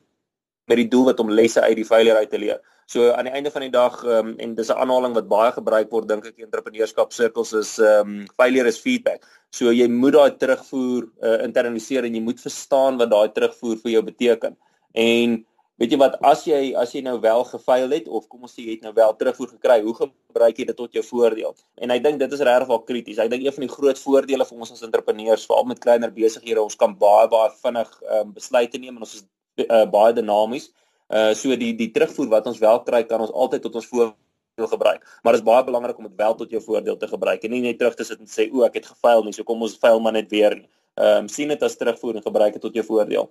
met 0.68 0.82
die 0.82 0.88
doel 0.92 1.12
wat 1.12 1.20
om 1.24 1.30
lesse 1.32 1.62
uit 1.62 1.76
die 1.78 1.86
failure 1.86 2.18
uit 2.18 2.32
te 2.32 2.40
leer. 2.42 2.58
So 2.88 3.12
aan 3.12 3.28
die 3.28 3.34
einde 3.36 3.52
van 3.52 3.64
die 3.66 3.72
dag 3.72 4.00
um, 4.04 4.34
en 4.40 4.56
dis 4.56 4.72
'n 4.72 4.80
aanhaling 4.82 5.14
wat 5.14 5.28
baie 5.28 5.52
gebruik 5.52 5.92
word 5.92 6.08
dink 6.08 6.26
ek 6.26 6.38
in 6.38 6.48
entrepreneurskap 6.48 7.14
sirkels 7.14 7.54
is 7.54 7.78
ehm 7.80 8.24
um, 8.24 8.26
failure 8.36 8.68
is 8.68 8.80
feedback. 8.80 9.28
So 9.52 9.72
jy 9.72 9.88
moet 9.88 10.14
daai 10.14 10.38
terugvoer 10.38 11.04
uh, 11.22 11.44
internaliseer 11.44 12.04
en 12.04 12.16
jy 12.16 12.22
moet 12.22 12.42
verstaan 12.42 12.98
wat 12.98 13.12
daai 13.12 13.30
terugvoer 13.36 13.78
vir 13.84 13.92
jou 13.92 14.04
beteken. 14.04 14.58
En 14.94 15.46
weet 15.78 15.94
jy 15.94 15.98
wat 16.02 16.16
as 16.26 16.44
jy 16.48 16.60
as 16.82 16.94
jy 16.96 17.04
nou 17.06 17.16
wel 17.22 17.44
gefaal 17.46 17.92
het 17.94 18.08
of 18.10 18.26
kom 18.32 18.48
ons 18.48 18.54
sê 18.58 18.66
jy 18.66 18.78
het 18.78 18.86
nou 18.88 18.94
wel 18.98 19.14
terugvoer 19.20 19.52
gekry, 19.54 19.78
hoe 19.86 19.94
gebruik 20.00 20.58
jy 20.58 20.66
dit 20.72 20.78
tot 20.78 20.98
jou 20.98 21.04
voordeel? 21.06 21.54
En 21.78 21.94
ek 21.94 22.04
dink 22.06 22.20
dit 22.20 22.34
is 22.34 22.44
regtig 22.50 22.72
wel 22.72 22.82
krities. 22.90 23.22
Ek 23.22 23.30
dink 23.34 23.46
een 23.46 23.54
van 23.54 23.66
die 23.68 23.72
groot 23.74 24.02
voordele 24.02 24.48
vir 24.50 24.66
ons 24.66 24.74
as 24.74 24.86
entrepreneurs, 24.88 25.46
veral 25.50 25.70
met 25.70 25.82
kleiner 25.84 26.14
besighede, 26.14 26.64
ons 26.64 26.76
kan 26.76 26.96
baie 26.98 27.30
baie 27.30 27.52
vinnig 27.62 27.92
um, 28.20 28.34
besluite 28.34 28.82
neem 28.82 28.98
en 28.98 29.06
ons 29.06 29.18
is 29.20 29.26
uh, 29.68 29.86
baie 29.86 30.16
dinamies. 30.18 30.72
Uh 31.08 31.34
so 31.38 31.56
die 31.56 31.74
die 31.78 31.92
terugvoer 31.96 32.32
wat 32.34 32.48
ons 32.50 32.58
wel 32.60 32.82
kry 32.88 33.04
kan 33.08 33.22
ons 33.24 33.32
altyd 33.32 33.64
tot 33.68 33.78
ons 33.80 33.90
voordeel 33.94 34.72
gebruik. 34.74 35.06
Maar 35.24 35.38
dit 35.38 35.44
is 35.44 35.48
baie 35.48 35.64
belangrik 35.64 35.98
om 36.02 36.10
dit 36.10 36.18
wel 36.18 36.36
tot 36.42 36.52
jou 36.52 36.62
voordeel 36.66 36.98
te 36.98 37.08
gebruik 37.08 37.44
en 37.44 37.54
nie 37.54 37.62
net 37.64 37.78
terug 37.80 37.96
te 37.96 38.04
sit 38.04 38.20
en 38.20 38.28
sê 38.28 38.50
o, 38.52 38.66
ek 38.66 38.82
het 38.82 38.90
gefaal 38.90 39.24
nie, 39.24 39.36
so 39.38 39.46
kom 39.48 39.62
ons 39.62 39.78
faal 39.78 40.02
maar 40.02 40.18
net 40.18 40.32
weer 40.34 40.58
nie. 40.58 40.68
Ehm 40.98 41.28
um, 41.28 41.30
sien 41.30 41.54
dit 41.54 41.64
as 41.64 41.78
terugvoer 41.78 42.18
en 42.18 42.26
gebruik 42.26 42.58
dit 42.58 42.62
tot 42.66 42.74
jou 42.74 42.84
voordeel. 42.84 43.30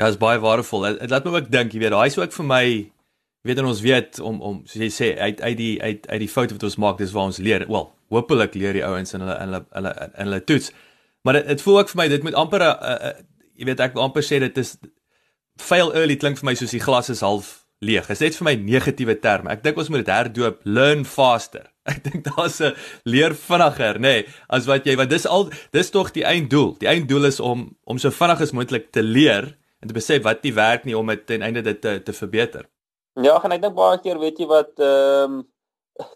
Ja, 0.00 0.08
is 0.08 0.16
baie 0.16 0.40
waardevol. 0.40 0.86
Dit 0.98 1.10
laat 1.10 1.24
my 1.24 1.36
ook 1.36 1.50
dink, 1.52 1.72
jy 1.72 1.82
weet, 1.82 1.94
daai 1.94 2.06
is 2.08 2.18
ook 2.18 2.32
vir 2.32 2.48
my 2.48 2.64
weet 3.42 3.58
en 3.58 3.66
ons 3.66 3.82
weet 3.82 4.20
om 4.22 4.38
om 4.40 4.60
soos 4.70 4.82
jy 4.84 4.90
sê 4.94 5.08
uit 5.18 5.40
uit 5.42 5.56
die 5.58 5.74
uit 5.82 6.06
uit 6.06 6.20
die 6.22 6.30
foute 6.30 6.54
wat 6.54 6.66
ons 6.68 6.78
maak, 6.78 7.00
dis 7.02 7.14
waar 7.14 7.30
ons 7.30 7.40
leer. 7.42 7.66
Wel, 7.68 7.88
hopelik 8.14 8.54
leer 8.54 8.78
die 8.78 8.84
ouens 8.86 9.14
in 9.16 9.24
hulle 9.24 9.36
in 9.42 9.50
hulle 9.50 9.62
hulle 9.74 9.94
in 10.06 10.28
hulle 10.28 10.40
toets. 10.46 10.70
Maar 11.26 11.40
dit 11.40 11.50
dit 11.52 11.64
voel 11.66 11.78
ook 11.80 11.90
vir 11.92 12.00
my 12.02 12.08
dit 12.12 12.22
moet 12.22 12.38
amper 12.44 12.62
'n 12.62 13.26
jy 13.58 13.66
weet 13.66 13.80
ek 13.80 13.94
wil 13.94 14.06
amper 14.06 14.22
sê 14.22 14.38
dit 14.38 14.58
is 14.58 14.76
fail 15.58 15.92
early 15.94 16.16
klink 16.16 16.38
vir 16.38 16.46
my 16.50 16.54
soos 16.54 16.70
die 16.70 16.80
glas 16.80 17.10
is 17.10 17.20
half 17.20 17.66
leeg. 17.80 18.06
Dit 18.06 18.16
is 18.16 18.20
net 18.20 18.36
vir 18.36 18.44
my 18.44 18.54
negatiewe 18.54 19.18
term. 19.20 19.48
Ek 19.48 19.62
dink 19.62 19.76
ons 19.76 19.88
moet 19.88 20.04
dit 20.04 20.14
herdoop, 20.14 20.60
learn 20.64 21.04
faster. 21.04 21.66
Ek 21.92 22.02
dink 22.04 22.24
daar's 22.24 22.60
'n 22.60 22.74
leer 23.04 23.34
vinniger, 23.34 23.98
nê, 23.98 24.22
nee, 24.22 24.26
as 24.48 24.66
wat 24.66 24.86
jy 24.86 24.94
want 24.96 25.10
dis 25.10 25.26
al 25.26 25.50
dis 25.72 25.90
tog 25.90 26.12
die 26.12 26.24
einddoel. 26.24 26.78
Die 26.78 26.88
einddoel 26.88 27.24
is 27.26 27.40
om 27.40 27.76
om 27.84 27.98
so 27.98 28.10
vinnig 28.10 28.40
as 28.40 28.52
moontlik 28.52 28.92
te 28.92 29.02
leer 29.02 29.56
en 29.82 29.90
te 29.90 29.96
besef 29.96 30.22
wat 30.22 30.44
nie 30.46 30.54
werk 30.54 30.84
nie 30.86 30.96
om 30.98 31.10
dit 31.10 31.24
ten 31.26 31.42
einde 31.42 31.62
dit 31.66 31.80
te 31.82 31.98
te 32.02 32.14
verbeter. 32.14 32.68
Ja, 33.20 33.36
en 33.44 33.52
ek 33.52 33.64
dink 33.64 33.74
baie 33.76 33.98
keer 34.04 34.20
weet 34.22 34.38
jy 34.40 34.46
wat 34.50 34.78
ehm 34.80 35.40
um, 35.40 35.40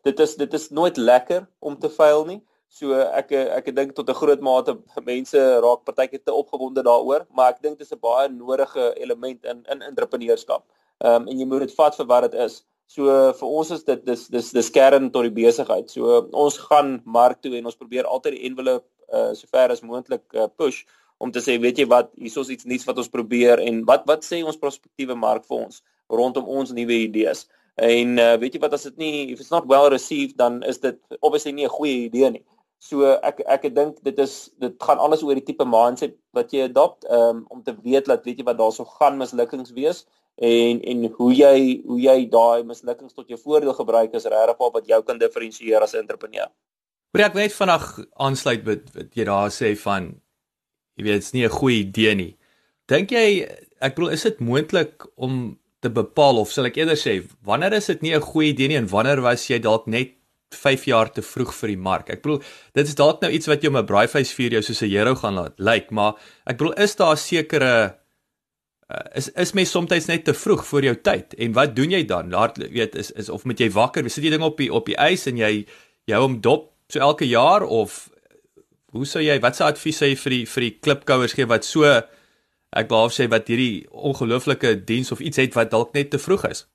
dit 0.07 0.21
is 0.25 0.37
dit 0.41 0.55
is 0.57 0.71
nooit 0.71 0.97
lekker 0.97 1.43
om 1.61 1.75
te 1.79 1.91
fail 1.93 2.25
nie. 2.29 2.39
So 2.73 2.95
ek 2.95 3.33
ek 3.33 3.69
dink 3.75 3.93
tot 3.99 4.09
'n 4.11 4.21
groot 4.21 4.41
mate 4.41 4.79
mense 5.05 5.43
raak 5.67 5.85
partykeer 5.85 6.23
te 6.25 6.33
opgewonde 6.33 6.83
daaroor, 6.87 7.27
maar 7.31 7.53
ek 7.53 7.63
dink 7.63 7.79
dit 7.79 7.87
is 7.87 7.93
'n 7.93 8.01
baie 8.01 8.29
nodige 8.29 8.95
element 9.03 9.45
in 9.45 9.65
in 9.75 9.83
entrepreneurskap. 9.83 10.65
Ehm 11.05 11.23
um, 11.23 11.29
en 11.29 11.39
jy 11.39 11.47
moet 11.47 11.67
dit 11.67 11.75
vat 11.75 11.97
vir 11.97 12.07
wat 12.07 12.31
dit 12.31 12.41
is. 12.47 12.65
So 12.87 13.33
vir 13.33 13.49
ons 13.49 13.71
is 13.71 13.85
dit 13.85 14.07
dis 14.07 14.29
dis 14.29 14.51
dis 14.51 14.71
kern 14.71 15.11
tot 15.11 15.23
die 15.27 15.37
besigheid. 15.45 15.91
So 15.91 16.29
ons 16.33 16.59
gaan 16.59 17.01
mark 17.05 17.43
toe 17.43 17.57
en 17.59 17.67
ons 17.67 17.83
probeer 17.83 18.05
altyd 18.07 18.39
die 18.39 18.47
envelope 18.47 18.87
uh, 19.13 19.35
so 19.35 19.47
ver 19.51 19.71
as 19.71 19.83
moontlik 19.83 20.23
uh, 20.35 20.47
push 20.47 20.85
om 21.19 21.33
te 21.33 21.41
sê 21.41 21.57
weet 21.61 21.79
jy 21.79 21.87
wat 21.91 22.11
hier 22.17 22.41
is 22.43 22.51
iets 22.53 22.65
nuuts 22.65 22.87
wat 22.89 22.99
ons 22.99 23.13
probeer 23.13 23.63
en 23.65 23.85
wat 23.89 24.05
wat 24.11 24.25
sê 24.25 24.43
ons 24.45 24.59
prospektiewe 24.61 25.17
mark 25.17 25.47
vir 25.49 25.59
ons 25.65 25.83
rondom 26.13 26.49
ons 26.49 26.73
nuwe 26.73 26.99
idees. 27.07 27.47
En 27.77 28.19
uh, 28.19 28.35
weet 28.41 28.57
jy 28.57 28.61
wat 28.61 28.77
as 28.77 28.87
dit 28.89 28.99
nie 29.01 29.15
if 29.33 29.41
it's 29.41 29.53
not 29.53 29.67
well 29.69 29.89
received 29.93 30.37
dan 30.37 30.63
is 30.63 30.79
dit 30.81 30.99
obviously 31.21 31.53
nie 31.53 31.65
'n 31.65 31.77
goeie 31.79 32.07
idee 32.07 32.31
nie. 32.31 32.45
So 32.79 33.17
ek 33.23 33.41
ek 33.47 33.75
dink 33.75 34.03
dit 34.05 34.19
is 34.19 34.51
dit 34.61 34.75
gaan 34.83 34.99
alles 34.99 35.23
oor 35.23 35.35
die 35.35 35.45
tipe 35.45 35.65
mindset 35.65 36.17
wat 36.33 36.53
jy 36.53 36.69
adopt 36.69 37.09
um, 37.09 37.47
om 37.49 37.63
te 37.63 37.75
weet 37.83 38.07
dat 38.07 38.25
weet 38.25 38.39
jy 38.39 38.45
wat 38.45 38.59
daarso 38.59 38.85
gaan 38.85 39.19
mislukkings 39.19 39.73
wees 39.73 40.05
en 40.37 40.83
en 40.83 41.09
hoe 41.17 41.33
jy 41.33 41.83
hoe 41.87 42.01
jy 42.01 42.29
daai 42.29 42.63
mislukkings 42.65 43.15
tot 43.15 43.29
jou 43.29 43.39
voordeel 43.41 43.73
gebruik 43.73 44.15
is 44.15 44.29
regtig 44.29 44.73
wat 44.73 44.87
jou 44.87 45.03
kan 45.03 45.19
diferensieer 45.19 45.83
as 45.83 45.95
'n 45.95 46.05
entrepreneur. 46.05 46.49
Maar 47.13 47.25
ek 47.27 47.35
weet 47.35 47.53
vandag 47.53 47.99
aansluit 48.21 48.65
met 48.65 48.95
wat 48.95 49.15
jy 49.15 49.25
daar 49.25 49.51
sê 49.51 49.77
van 49.77 50.21
jy 50.97 51.05
weet 51.05 51.21
dit's 51.21 51.33
nie 51.33 51.45
'n 51.45 51.59
goeie 51.59 51.79
idee 51.85 52.15
nie. 52.15 52.37
Dink 52.89 53.11
jy 53.11 53.47
ek 53.81 53.95
bedoel 53.97 54.13
is 54.13 54.23
dit 54.23 54.41
moontlik 54.41 55.07
om 55.17 55.59
te 55.81 55.91
bepaal 55.91 56.39
of 56.41 56.53
sal 56.53 56.67
ek 56.67 56.77
eerder 56.77 56.97
sê 56.97 57.23
wanneer 57.45 57.73
is 57.73 57.87
dit 57.87 58.03
nie 58.03 58.15
'n 58.15 58.21
goeie 58.21 58.53
idee 58.53 58.69
nie 58.69 58.81
en 58.81 58.89
wanneer 58.89 59.21
was 59.21 59.49
jy 59.49 59.59
dalk 59.59 59.87
net 59.87 60.17
5 60.55 60.87
jaar 60.87 61.11
te 61.13 61.23
vroeg 61.23 61.53
vir 61.55 61.69
die 61.69 61.77
mark. 61.77 62.11
Ek 62.11 62.23
bedoel, 62.23 62.41
dit 62.73 62.87
is 62.87 62.95
dalk 62.95 63.21
nou 63.21 63.31
iets 63.31 63.47
wat 63.47 63.63
jou 63.63 63.73
met 63.73 63.87
braaivleis 63.87 64.33
vir 64.33 64.53
jou 64.53 64.63
soos 64.63 64.83
'n 64.83 64.91
hero 64.91 65.15
gaan 65.15 65.35
laat 65.35 65.59
lyk, 65.59 65.67
like, 65.67 65.95
maar 65.95 66.15
ek 66.47 66.59
bedoel 66.59 66.75
is 66.75 66.97
daar 66.97 67.17
sekere 67.17 67.97
uh, 68.91 68.97
is 69.15 69.29
is 69.29 69.53
mens 69.53 69.71
soms 69.71 70.07
net 70.07 70.25
te 70.25 70.35
vroeg 70.35 70.65
vir 70.67 70.83
jou 70.83 70.95
tyd. 70.95 71.35
En 71.35 71.53
wat 71.53 71.77
doen 71.77 71.91
jy 71.91 72.05
dan? 72.05 72.31
Daar 72.31 72.53
weet 72.57 72.95
is 72.95 73.11
is 73.13 73.29
of 73.29 73.45
moet 73.45 73.59
jy 73.59 73.71
wakker, 73.71 74.09
sit 74.11 74.25
jy 74.25 74.31
ding 74.31 74.43
op 74.43 74.57
die 74.57 74.73
op 74.73 74.87
die 74.87 74.97
ys 74.99 75.27
en 75.27 75.37
jy 75.37 75.67
jy 76.07 76.17
hom 76.17 76.41
dop 76.41 76.73
so 76.89 77.01
elke 77.01 77.27
jaar 77.27 77.63
of 77.63 78.11
hoe 78.97 79.09
sou 79.09 79.23
jy 79.23 79.37
wat 79.45 79.57
se 79.57 79.65
advies 79.65 80.03
sê 80.03 80.15
vir 80.23 80.35
die 80.37 80.45
vir 80.53 80.67
die 80.67 80.75
klipkouers 80.85 81.37
gee 81.37 81.49
wat 81.51 81.65
so 81.65 81.85
ek 82.77 82.91
wou 82.93 83.07
sê 83.13 83.29
wat 83.33 83.49
hierdie 83.49 83.87
ongelooflike 83.91 84.75
diens 84.89 85.13
of 85.13 85.21
iets 85.21 85.41
het 85.43 85.55
wat 85.59 85.71
dalk 85.71 85.95
net 85.95 86.11
te 86.11 86.19
vroeg 86.23 86.49
is? 86.51 86.67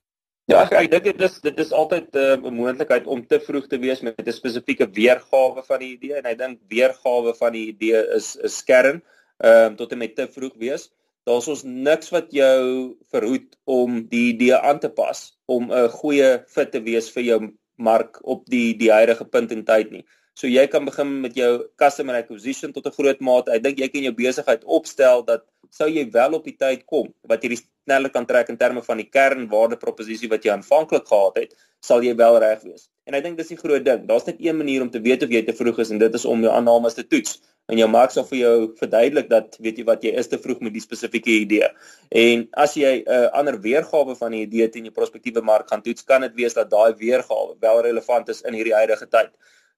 Ja, 0.50 0.64
ek, 0.66 0.74
ek 0.80 0.88
dink 0.92 1.06
dit 1.06 1.22
is 1.28 1.36
dit 1.44 1.60
is 1.64 1.72
altyd 1.72 2.16
uh, 2.18 2.34
'n 2.36 2.48
uh, 2.50 2.54
moontlikheid 2.62 3.06
om 3.08 3.22
te 3.26 3.40
vroeg 3.40 3.68
te 3.70 3.78
wees 3.80 4.02
met 4.02 4.18
'n 4.20 4.34
spesifieke 4.34 4.88
weergawe 4.98 5.64
van 5.68 5.80
die 5.84 5.92
idee 5.98 6.18
en 6.18 6.26
ek 6.26 6.40
dink 6.40 6.60
weergawe 6.74 7.34
van 7.38 7.54
die 7.54 7.68
idee 7.74 8.02
is 8.18 8.38
'n 8.42 8.50
skern 8.50 9.02
ehm 9.44 9.72
um, 9.72 9.76
tot 9.76 9.92
en 9.92 10.02
met 10.02 10.16
te 10.16 10.28
vroeg 10.28 10.58
wees. 10.58 10.90
Daar's 11.30 11.48
ons 11.48 11.64
niks 11.64 12.10
wat 12.10 12.32
jou 12.34 12.98
verhoed 13.14 13.56
om 13.66 14.02
die 14.10 14.34
idee 14.34 14.58
aan 14.58 14.80
te 14.80 14.90
pas 14.90 15.38
om 15.46 15.72
'n 15.72 15.90
goeie 15.90 16.44
fit 16.48 16.72
te 16.72 16.82
wees 16.82 17.12
vir 17.12 17.24
jou 17.24 17.40
mark 17.78 18.20
op 18.26 18.46
die 18.46 18.74
die 18.78 18.92
huidige 18.92 19.26
punt 19.26 19.52
in 19.52 19.64
tyd 19.64 19.92
nie. 19.92 20.06
So 20.42 20.50
jy 20.50 20.64
kan 20.74 20.88
begin 20.88 21.10
met 21.22 21.36
jou 21.38 21.50
customer 21.78 22.16
acquisition 22.18 22.72
tot 22.74 22.88
'n 22.88 22.96
groot 22.98 23.20
mate. 23.22 23.52
Ek 23.54 23.62
dink 23.64 23.78
jy 23.78 23.88
kan 23.94 24.02
jou 24.02 24.12
besigheid 24.12 24.64
opstel 24.66 25.22
dat 25.22 25.44
sou 25.70 25.88
jy 25.88 26.10
wel 26.12 26.34
op 26.34 26.44
die 26.44 26.58
tyd 26.58 26.86
kom 26.86 27.14
wat 27.30 27.44
jy 27.44 27.58
sneller 27.58 28.10
kan 28.10 28.26
trek 28.26 28.50
in 28.50 28.58
terme 28.58 28.82
van 28.82 28.98
die 28.98 29.06
kernwaarde 29.06 29.78
proposisie 29.78 30.30
wat 30.30 30.44
jy 30.44 30.52
aanvanklik 30.52 31.06
gehad 31.06 31.38
het, 31.38 31.54
sal 31.80 32.02
jy 32.02 32.16
wel 32.16 32.40
reg 32.40 32.64
wees. 32.64 32.90
En 33.06 33.14
ek 33.14 33.24
dink 33.24 33.38
dis 33.38 33.54
die 33.54 33.58
groot 33.58 33.86
ding. 33.86 34.08
Daar's 34.08 34.26
net 34.26 34.42
een 34.42 34.58
manier 34.58 34.82
om 34.82 34.90
te 34.90 35.00
weet 35.00 35.24
of 35.24 35.30
jy 35.30 35.44
te 35.46 35.54
vroeg 35.54 35.80
is 35.80 35.92
en 35.92 36.00
dit 36.00 36.14
is 36.14 36.26
om 36.26 36.42
jou 36.42 36.52
aannames 36.52 36.98
te 36.98 37.06
toets. 37.06 37.38
En 37.70 37.78
jou 37.78 37.88
mark 37.88 38.10
sal 38.12 38.26
vir 38.26 38.38
jou 38.40 38.56
verduidelik 38.82 39.30
dat 39.30 39.56
weet 39.62 39.78
jy 39.78 39.86
wat 39.86 40.04
jy 40.04 40.18
is 40.18 40.28
te 40.28 40.42
vroeg 40.42 40.60
met 40.60 40.74
die 40.74 40.82
spesifieke 40.82 41.30
idee. 41.30 41.70
En 42.10 42.48
as 42.54 42.74
jy 42.74 43.04
'n 43.06 43.06
uh, 43.06 43.30
ander 43.30 43.62
weergawe 43.62 44.16
van 44.16 44.32
die 44.32 44.42
idee 44.50 44.70
teen 44.70 44.90
jou 44.90 44.94
prospektiewe 44.94 45.42
mark 45.42 45.70
gaan 45.70 45.82
toets, 45.82 46.04
kan 46.04 46.22
dit 46.22 46.34
wees 46.34 46.54
dat 46.54 46.70
daai 46.70 46.94
weergawe 46.98 47.56
wel 47.60 47.82
relevant 47.82 48.30
is 48.30 48.42
in 48.42 48.54
hierdie 48.54 48.74
huidige 48.74 49.08
tyd. 49.08 49.30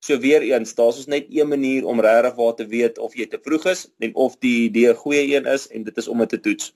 So 0.03 0.19
weer 0.19 0.41
eens, 0.41 0.73
daar's 0.75 0.97
ons 0.99 1.07
net 1.07 1.29
een 1.31 1.47
manier 1.47 1.85
om 1.87 2.01
regtig 2.03 2.35
waar 2.35 2.55
te 2.59 2.65
weet 2.67 2.97
of 2.99 3.13
jy 3.15 3.23
te 3.31 3.39
vroeg 3.39 3.69
is 3.71 3.85
en 4.03 4.15
of 4.19 4.33
die 4.43 4.65
idee 4.65 4.89
'n 4.91 4.99
goeie 4.99 5.35
een 5.35 5.45
is 5.45 5.67
en 5.67 5.83
dit 5.83 5.97
is 5.97 6.07
om 6.07 6.17
dit 6.17 6.29
te 6.29 6.39
toets. 6.39 6.73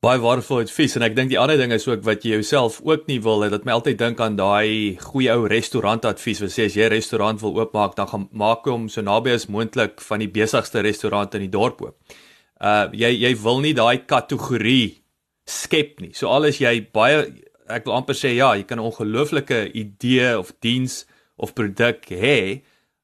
Baie 0.00 0.20
waardevol 0.20 0.62
advies 0.64 0.96
en 0.96 1.02
ek 1.02 1.16
dink 1.16 1.28
die 1.28 1.38
ander 1.38 1.58
ding 1.60 1.72
is 1.72 1.88
ook 1.88 2.04
wat 2.04 2.24
jy 2.24 2.30
jouself 2.30 2.80
ook 2.84 3.06
nie 3.06 3.20
wil 3.20 3.44
hê 3.44 3.50
dat 3.50 3.64
my 3.64 3.72
altyd 3.72 3.98
dink 3.98 4.20
aan 4.20 4.36
daai 4.36 4.96
goeie 4.96 5.28
ou 5.32 5.44
restaurant 5.46 6.04
advies 6.04 6.40
wat 6.40 6.50
sê 6.50 6.64
as 6.64 6.74
jy 6.74 6.84
'n 6.84 6.90
restaurant 6.90 7.40
wil 7.40 7.60
oopmaak 7.60 7.96
dan 7.96 8.08
gaan 8.08 8.28
maak 8.32 8.64
hom 8.64 8.88
so 8.88 9.02
naby 9.02 9.30
as 9.30 9.46
moontlik 9.46 10.00
van 10.00 10.18
die 10.18 10.32
besigste 10.40 10.80
restaurant 10.80 11.34
in 11.34 11.40
die 11.40 11.52
dorp 11.58 11.82
oop. 11.82 11.96
Uh 12.60 12.88
jy 12.92 13.12
jy 13.12 13.34
wil 13.42 13.60
nie 13.60 13.74
daai 13.74 14.06
kategorie 14.06 15.02
skep 15.46 16.00
nie. 16.00 16.14
So 16.14 16.28
al 16.28 16.44
is 16.44 16.58
jy 16.58 16.80
baie 16.92 17.28
ek 17.68 17.84
wil 17.84 17.94
amper 17.94 18.14
sê 18.14 18.34
ja, 18.36 18.54
jy 18.54 18.64
kan 18.64 18.78
'n 18.78 18.88
ongelooflike 18.88 19.72
idee 19.74 20.38
of 20.38 20.52
diens 20.60 21.04
of 21.36 21.52
produk 21.52 22.04
hê, 22.08 22.62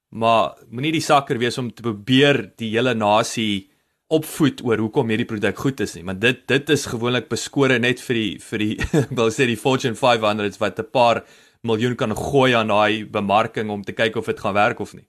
maar 0.09 0.55
moenie 0.69 0.93
die 0.95 1.03
sakker 1.03 1.39
wees 1.39 1.57
om 1.57 1.71
te 1.71 1.83
probeer 1.83 2.45
die 2.57 2.71
hele 2.75 2.93
nasie 2.95 3.69
opvoed 4.07 4.61
oor 4.63 4.79
hoekom 4.79 5.09
hierdie 5.11 5.27
produk 5.27 5.57
goed 5.59 5.81
is 5.83 5.97
nie 5.97 6.05
want 6.07 6.21
dit 6.23 6.45
dit 6.47 6.69
is 6.69 6.85
gewoonlik 6.87 7.27
beskore 7.29 7.79
net 7.79 7.99
vir 7.99 8.15
die 8.21 8.31
vir 8.39 8.63
die 8.63 8.73
ek 9.03 9.11
wil 9.19 9.33
sê 9.35 9.49
die 9.49 9.59
Fortune 9.59 9.99
500s 9.99 10.61
wat 10.63 10.79
'n 10.79 10.91
paar 10.91 11.23
miljoen 11.67 11.95
kan 11.99 12.15
gooi 12.15 12.53
aan 12.55 12.71
daai 12.71 13.05
bemarking 13.05 13.69
om 13.69 13.83
te 13.83 13.93
kyk 13.93 14.15
of 14.15 14.25
dit 14.25 14.39
gaan 14.39 14.53
werk 14.53 14.79
of 14.79 14.93
nie. 14.93 15.07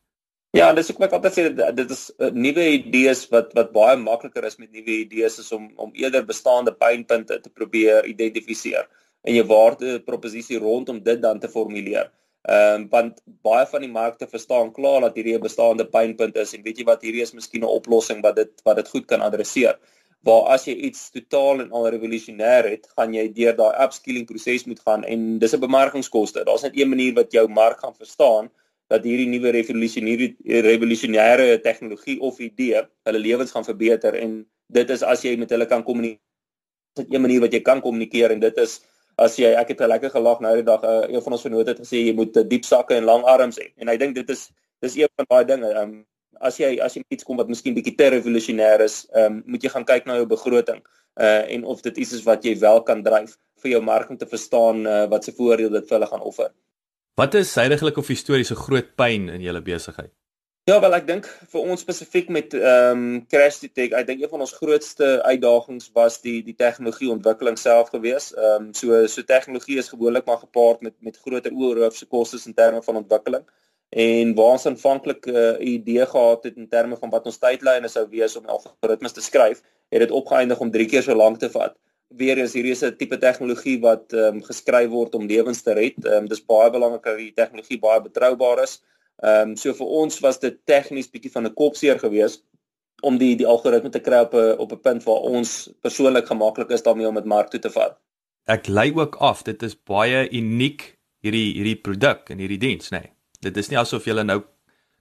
Ja, 0.56 0.72
dis 0.72 0.88
ek 0.90 0.98
wat 1.02 1.12
altyd 1.12 1.34
sê 1.36 1.42
dit 1.76 1.90
is 1.92 2.04
uh, 2.18 2.30
nuwe 2.32 2.64
idees 2.78 3.26
wat 3.32 3.52
wat 3.54 3.72
baie 3.74 3.96
makliker 4.00 4.46
is 4.48 4.56
met 4.58 4.72
nuwe 4.72 4.94
idees 5.04 5.38
is 5.38 5.52
om 5.52 5.68
om 5.76 5.92
eerder 5.94 6.24
bestaande 6.24 6.72
pynpunte 6.72 7.36
te 7.42 7.50
probeer 7.52 8.08
identifiseer 8.08 8.88
en 9.28 9.34
jou 9.34 9.44
waarde 9.50 9.98
proposisie 10.06 10.58
rondom 10.58 11.02
dit 11.04 11.20
dan 11.22 11.38
te 11.38 11.50
formuleer. 11.52 12.08
Ehm 12.48 12.74
um, 12.74 12.84
want 12.88 13.18
baie 13.44 13.66
van 13.68 13.82
die 13.84 13.90
markte 13.92 14.26
verstaan 14.26 14.70
klaar 14.72 15.02
dat 15.04 15.16
hierdie 15.18 15.34
'n 15.36 15.44
bestaande 15.44 15.84
pynpunt 15.96 16.36
is 16.36 16.54
en 16.56 16.62
weet 16.62 16.78
jy 16.80 16.84
wat 16.88 17.02
hierdie 17.04 17.22
is 17.22 17.34
miskien 17.36 17.64
'n 17.64 17.74
oplossing 17.78 18.22
wat 18.26 18.36
dit 18.36 18.62
wat 18.64 18.76
dit 18.76 18.88
goed 18.88 19.06
kan 19.10 19.20
adresseer. 19.20 19.76
Waar 20.24 20.48
as 20.54 20.64
jy 20.64 20.74
iets 20.88 21.10
totaal 21.10 21.60
en 21.60 21.70
al 21.72 21.90
revolusionêr 21.90 22.70
het, 22.70 22.88
gaan 22.96 23.12
jy 23.14 23.26
deur 23.32 23.56
daai 23.56 23.84
upskilling 23.84 24.26
proses 24.26 24.64
moet 24.64 24.80
gaan 24.80 25.04
en 25.04 25.38
dis 25.38 25.54
'n 25.54 25.60
bemarkingskoste. 25.60 26.44
Daar's 26.44 26.62
net 26.62 26.78
een 26.78 26.88
manier 26.88 27.14
wat 27.14 27.32
jou 27.32 27.48
mark 27.48 27.78
gaan 27.80 27.94
verstaan 27.94 28.50
dat 28.88 29.04
hierdie 29.04 29.28
nuwe 29.28 29.50
revolusionêre 29.50 30.34
revolusionêre 30.72 31.60
tegnologie 31.60 32.20
of 32.20 32.38
idee 32.38 32.82
hulle 33.04 33.18
lewens 33.18 33.50
gaan 33.50 33.64
verbeter 33.64 34.14
en 34.14 34.46
dit 34.66 34.90
is 34.90 35.02
as 35.02 35.22
jy 35.22 35.36
met 35.36 35.50
hulle 35.50 35.66
kan 35.66 35.82
kommunikeer. 35.84 36.24
Dit 36.96 37.06
is 37.08 37.16
'n 37.16 37.20
manier 37.20 37.40
wat 37.40 37.52
jy 37.52 37.60
kan 37.60 37.80
kommunikeer 37.80 38.30
en 38.30 38.40
dit 38.40 38.56
is 38.56 38.80
as 39.24 39.38
jy 39.40 39.50
ek 39.60 39.72
het 39.74 39.80
lekker 39.92 40.12
gelag 40.14 40.42
nou 40.44 40.54
die 40.58 40.66
dag 40.66 40.84
uh, 40.86 41.00
een 41.08 41.24
van 41.24 41.36
ons 41.36 41.44
vennote 41.46 41.74
het 41.74 41.82
gesê 41.82 42.04
jy 42.04 42.14
moet 42.18 42.36
uh, 42.36 42.44
diep 42.52 42.68
sakke 42.68 42.96
en 42.98 43.08
lang 43.08 43.26
arms 43.26 43.58
hê 43.60 43.70
en 43.82 43.90
ek 43.92 43.98
dink 44.02 44.14
dit 44.18 44.30
is 44.34 44.46
dis 44.84 45.00
een 45.02 45.10
van 45.18 45.28
daai 45.32 45.44
dinge 45.48 45.72
um, 45.82 45.96
as 46.50 46.60
jy 46.62 46.76
as 46.84 46.94
jy 46.96 47.02
iets 47.14 47.26
kom 47.26 47.40
wat 47.40 47.50
miskien 47.50 47.74
bietjie 47.74 47.96
te 47.98 48.10
revolusionêr 48.14 48.84
is 48.86 49.02
um, 49.24 49.42
moet 49.46 49.66
jy 49.66 49.74
gaan 49.74 49.88
kyk 49.88 50.06
na 50.06 50.20
jou 50.20 50.28
begroting 50.30 50.80
uh, 50.82 51.42
en 51.42 51.66
of 51.74 51.82
dit 51.86 51.98
iets 52.04 52.14
is 52.20 52.24
wat 52.28 52.46
jy 52.46 52.54
wel 52.62 52.82
kan 52.86 53.02
dryf 53.02 53.36
vir 53.62 53.74
jou 53.74 53.82
mark 53.82 54.10
om 54.10 54.18
te 54.20 54.30
verstaan 54.30 54.86
uh, 54.86 55.04
wat 55.10 55.26
se 55.26 55.34
voordeel 55.34 55.74
dit 55.80 55.90
vir 55.90 55.98
hulle 55.98 56.10
gaan 56.14 56.26
offer 56.32 56.54
Wat 57.18 57.34
is 57.34 57.50
heidaglik 57.58 57.96
of 57.98 58.06
historiese 58.12 58.54
groot 58.54 58.92
pyn 58.94 59.24
in 59.34 59.42
julle 59.42 59.58
besigheid? 59.66 60.12
Ja, 60.68 60.74
wel 60.84 60.92
ek 60.98 61.06
dink 61.08 61.26
vir 61.48 61.68
ons 61.72 61.80
spesifiek 61.80 62.26
met 62.34 62.52
ehm 62.52 62.98
um, 63.02 63.04
Crash 63.32 63.56
Detect, 63.62 63.94
ek 63.96 64.08
dink 64.10 64.20
een 64.20 64.28
van 64.28 64.42
ons 64.44 64.50
grootste 64.52 65.06
uitdagings 65.24 65.86
was 65.94 66.18
die 66.20 66.42
die 66.44 66.54
tegnologie 66.58 67.08
ontwikkeling 67.08 67.56
self 67.56 67.88
gewees. 67.94 68.26
Ehm 68.34 68.66
um, 68.66 68.74
so 68.76 68.98
so 69.08 69.24
tegnologie 69.30 69.78
is 69.80 69.88
gewoonlik 69.88 70.26
maar 70.28 70.42
gepaard 70.42 70.82
met 70.84 70.92
met 71.08 71.16
groter 71.22 71.54
oorhoofse 71.56 72.08
kostes 72.12 72.44
in 72.50 72.56
terme 72.58 72.82
van 72.84 73.00
ontwikkeling. 73.00 73.46
En 74.08 74.34
waar 74.40 74.58
ons 74.58 74.68
aanvanklik 74.72 75.30
eh, 75.30 75.32
'n 75.32 75.62
uh, 75.62 75.72
idee 75.72 76.06
gehad 76.12 76.44
het 76.44 76.60
in 76.60 76.68
terme 76.68 77.00
van 77.00 77.14
wat 77.16 77.24
ons 77.32 77.40
tydlyne 77.46 77.88
sou 77.88 78.04
wees 78.10 78.36
om 78.36 78.44
algoritmes 78.56 79.16
te 79.16 79.24
skryf, 79.30 79.64
het 79.88 80.04
dit 80.04 80.12
opgeëindig 80.20 80.60
om 80.60 80.70
3 80.70 80.86
keer 80.92 81.02
so 81.02 81.14
lank 81.14 81.38
te 81.38 81.50
vat 81.56 81.78
weer 82.08 82.38
eens 82.38 82.52
hierdie 82.52 82.76
is 82.76 82.84
'n 82.84 82.96
tipe 82.96 83.18
tegnologie 83.18 83.80
wat 83.80 84.12
ehm 84.12 84.36
um, 84.36 84.44
geskryf 84.50 84.90
word 84.90 85.14
om 85.14 85.26
lewens 85.32 85.62
te 85.62 85.72
red. 85.72 86.04
Ehm 86.04 86.14
um, 86.22 86.28
dis 86.28 86.44
baie 86.44 86.70
belangrik 86.70 87.04
dat 87.04 87.16
die 87.16 87.32
tegnologie 87.32 87.78
baie 87.78 88.00
betroubaar 88.10 88.62
is. 88.68 88.82
Ehm 89.22 89.50
um, 89.50 89.56
so 89.56 89.74
vir 89.74 89.86
ons 90.02 90.20
was 90.22 90.38
dit 90.38 90.58
tegnies 90.66 91.10
bietjie 91.10 91.32
van 91.32 91.46
'n 91.46 91.54
kopseer 91.54 91.98
geweest 91.98 92.44
om 93.02 93.18
die 93.18 93.36
die 93.36 93.46
algoritme 93.46 93.90
te 93.90 94.00
kry 94.00 94.20
op 94.26 94.34
'n 94.34 94.58
op 94.58 94.72
'n 94.72 94.80
punt 94.80 95.04
waar 95.04 95.26
ons 95.36 95.70
persoonlik 95.80 96.26
gemaklik 96.26 96.70
is 96.70 96.82
daarmee 96.82 97.08
om 97.08 97.14
dit 97.14 97.24
mark 97.24 97.50
toe 97.50 97.60
te 97.60 97.70
vat. 97.70 97.98
Ek 98.46 98.66
lei 98.66 98.92
ook 98.94 99.16
af, 99.16 99.42
dit 99.42 99.62
is 99.62 99.76
baie 99.76 100.28
uniek 100.30 100.98
hierdie 101.20 101.54
hierdie 101.54 101.80
produk 101.80 102.30
en 102.30 102.38
hierdie 102.38 102.58
diens, 102.58 102.90
nê. 102.90 103.00
Nee. 103.00 103.12
Dit 103.40 103.56
is 103.56 103.68
nie 103.68 103.78
asof 103.78 104.04
jy 104.04 104.22
nou 104.22 104.42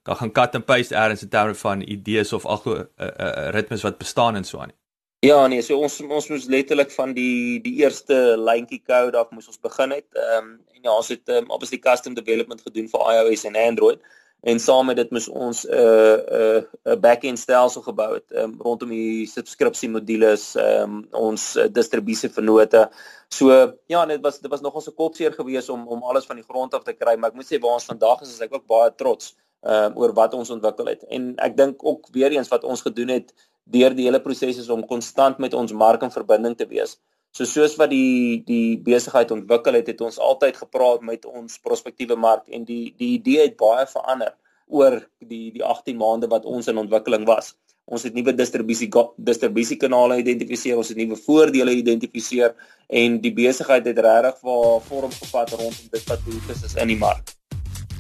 kan 0.03 0.15
gaan 0.15 0.32
cut 0.32 0.56
and 0.56 0.65
paste 0.65 0.95
ergens 0.95 1.23
in 1.23 1.30
terme 1.30 1.56
van 1.56 1.82
idees 1.82 2.34
of 2.34 2.45
algoritmes 2.45 2.88
uh, 2.97 3.45
uh, 3.45 3.49
ritmes 3.49 3.82
wat 3.82 3.97
bestaan 3.97 4.36
en 4.36 4.43
so 4.43 4.60
aan 4.60 4.67
nie. 4.67 4.77
Ja 5.25 5.47
nee, 5.49 5.63
so 5.65 5.80
ons 5.82 5.95
ons 6.06 6.27
moes 6.30 6.43
letterlik 6.45 6.91
van 6.93 7.13
die 7.17 7.58
die 7.63 7.80
eerste 7.82 8.36
lyntjie 8.38 8.84
code 8.86 9.17
af 9.17 9.32
moes 9.34 9.47
ons 9.49 9.58
begin 9.58 9.95
het. 9.95 10.06
Ehm 10.13 10.43
um, 10.45 10.51
en 10.75 10.84
ja, 10.84 10.91
ons 10.93 11.08
het 11.10 11.32
um, 11.34 11.47
obviously 11.49 11.80
custom 11.82 12.13
development 12.13 12.62
gedoen 12.62 12.89
vir 12.91 13.06
iOS 13.15 13.47
en 13.49 13.58
Android 13.58 14.03
en 14.45 14.62
saam 14.62 14.86
met 14.86 14.99
dit 14.99 15.15
moes 15.15 15.27
ons 15.27 15.63
'n 15.65 15.73
uh, 15.73 16.13
'n 16.13 16.67
uh, 16.67 16.93
'n 16.93 16.99
back-end 17.01 17.39
stelsel 17.39 17.82
gebou 17.82 18.13
het 18.13 18.38
um, 18.43 18.53
rondom 18.62 18.93
die 18.93 19.25
subskripsie 19.25 19.89
modules, 19.89 20.56
ehm 20.56 20.84
um, 20.84 21.08
ons 21.12 21.56
uh, 21.56 21.65
distribusie 21.80 22.30
vennote. 22.30 22.86
So 23.27 23.73
ja, 23.88 24.06
dit 24.06 24.21
was 24.21 24.39
dit 24.39 24.51
was 24.51 24.62
nog 24.62 24.73
ons 24.73 24.88
'n 24.88 24.95
kopseer 25.01 25.34
geweest 25.34 25.69
om 25.69 25.88
om 25.88 26.03
alles 26.03 26.25
van 26.25 26.36
die 26.36 26.45
grond 26.45 26.73
af 26.73 26.84
te 26.84 26.93
kry, 26.93 27.17
maar 27.17 27.30
ek 27.30 27.36
moet 27.41 27.49
sê 27.49 27.60
waar 27.60 27.73
ons 27.82 27.89
vandag 27.89 28.21
is, 28.21 28.34
is 28.38 28.45
ek 28.45 28.53
ook 28.53 28.67
baie 28.67 28.93
trots 28.95 29.34
um, 29.62 29.98
oor 29.98 30.13
wat 30.13 30.34
ons 30.34 30.50
ontwikkel 30.54 30.91
het. 30.93 31.04
En 31.10 31.34
ek 31.43 31.58
dink 31.58 31.84
ook 31.86 32.08
weer 32.12 32.32
eens 32.36 32.52
wat 32.54 32.63
ons 32.63 32.82
gedoen 32.82 33.13
het 33.17 33.34
deur 33.67 33.96
die 33.96 34.08
hele 34.08 34.22
proses 34.24 34.58
is 34.58 34.70
om 34.70 34.86
konstant 34.88 35.38
met 35.43 35.54
ons 35.54 35.74
mark 35.76 36.04
in 36.06 36.13
verbinding 36.13 36.56
te 36.58 36.67
wees. 36.67 36.98
So 37.36 37.46
soos 37.46 37.76
wat 37.78 37.91
die 37.91 38.41
die 38.48 38.78
besigheid 38.82 39.32
ontwikkel 39.36 39.78
het, 39.78 39.91
het 39.91 40.02
ons 40.02 40.17
altyd 40.17 40.58
gepraat 40.58 41.04
met 41.06 41.26
ons 41.28 41.60
prospektiewe 41.62 42.15
mark 42.15 42.48
en 42.50 42.65
die 42.65 42.93
die 42.98 43.13
idee 43.20 43.43
het 43.46 43.58
baie 43.60 43.86
verander 43.91 44.34
oor 44.67 45.00
die 45.20 45.52
die 45.54 45.63
18 45.63 46.00
maande 46.00 46.32
wat 46.32 46.46
ons 46.46 46.67
in 46.67 46.82
ontwikkeling 46.82 47.28
was. 47.28 47.54
Ons 47.88 48.04
het 48.04 48.15
nuwe 48.17 48.34
distribusie 48.36 48.89
distribusiekanale 49.30 50.17
identifiseer, 50.24 50.76
ons 50.76 50.89
het 50.91 50.98
nuwe 51.00 51.15
voordele 51.28 51.78
identifiseer 51.78 52.56
en 52.89 53.22
die 53.24 53.34
besigheid 53.36 53.86
het 53.88 54.06
regtig 54.10 54.41
vorm 54.43 55.13
gevat 55.22 55.56
rondom 55.56 55.91
dit 55.93 56.10
wat 56.10 56.26
behoeftes 56.26 56.65
is 56.72 56.76
in 56.76 56.96
die 56.96 57.00
mark. 57.00 57.37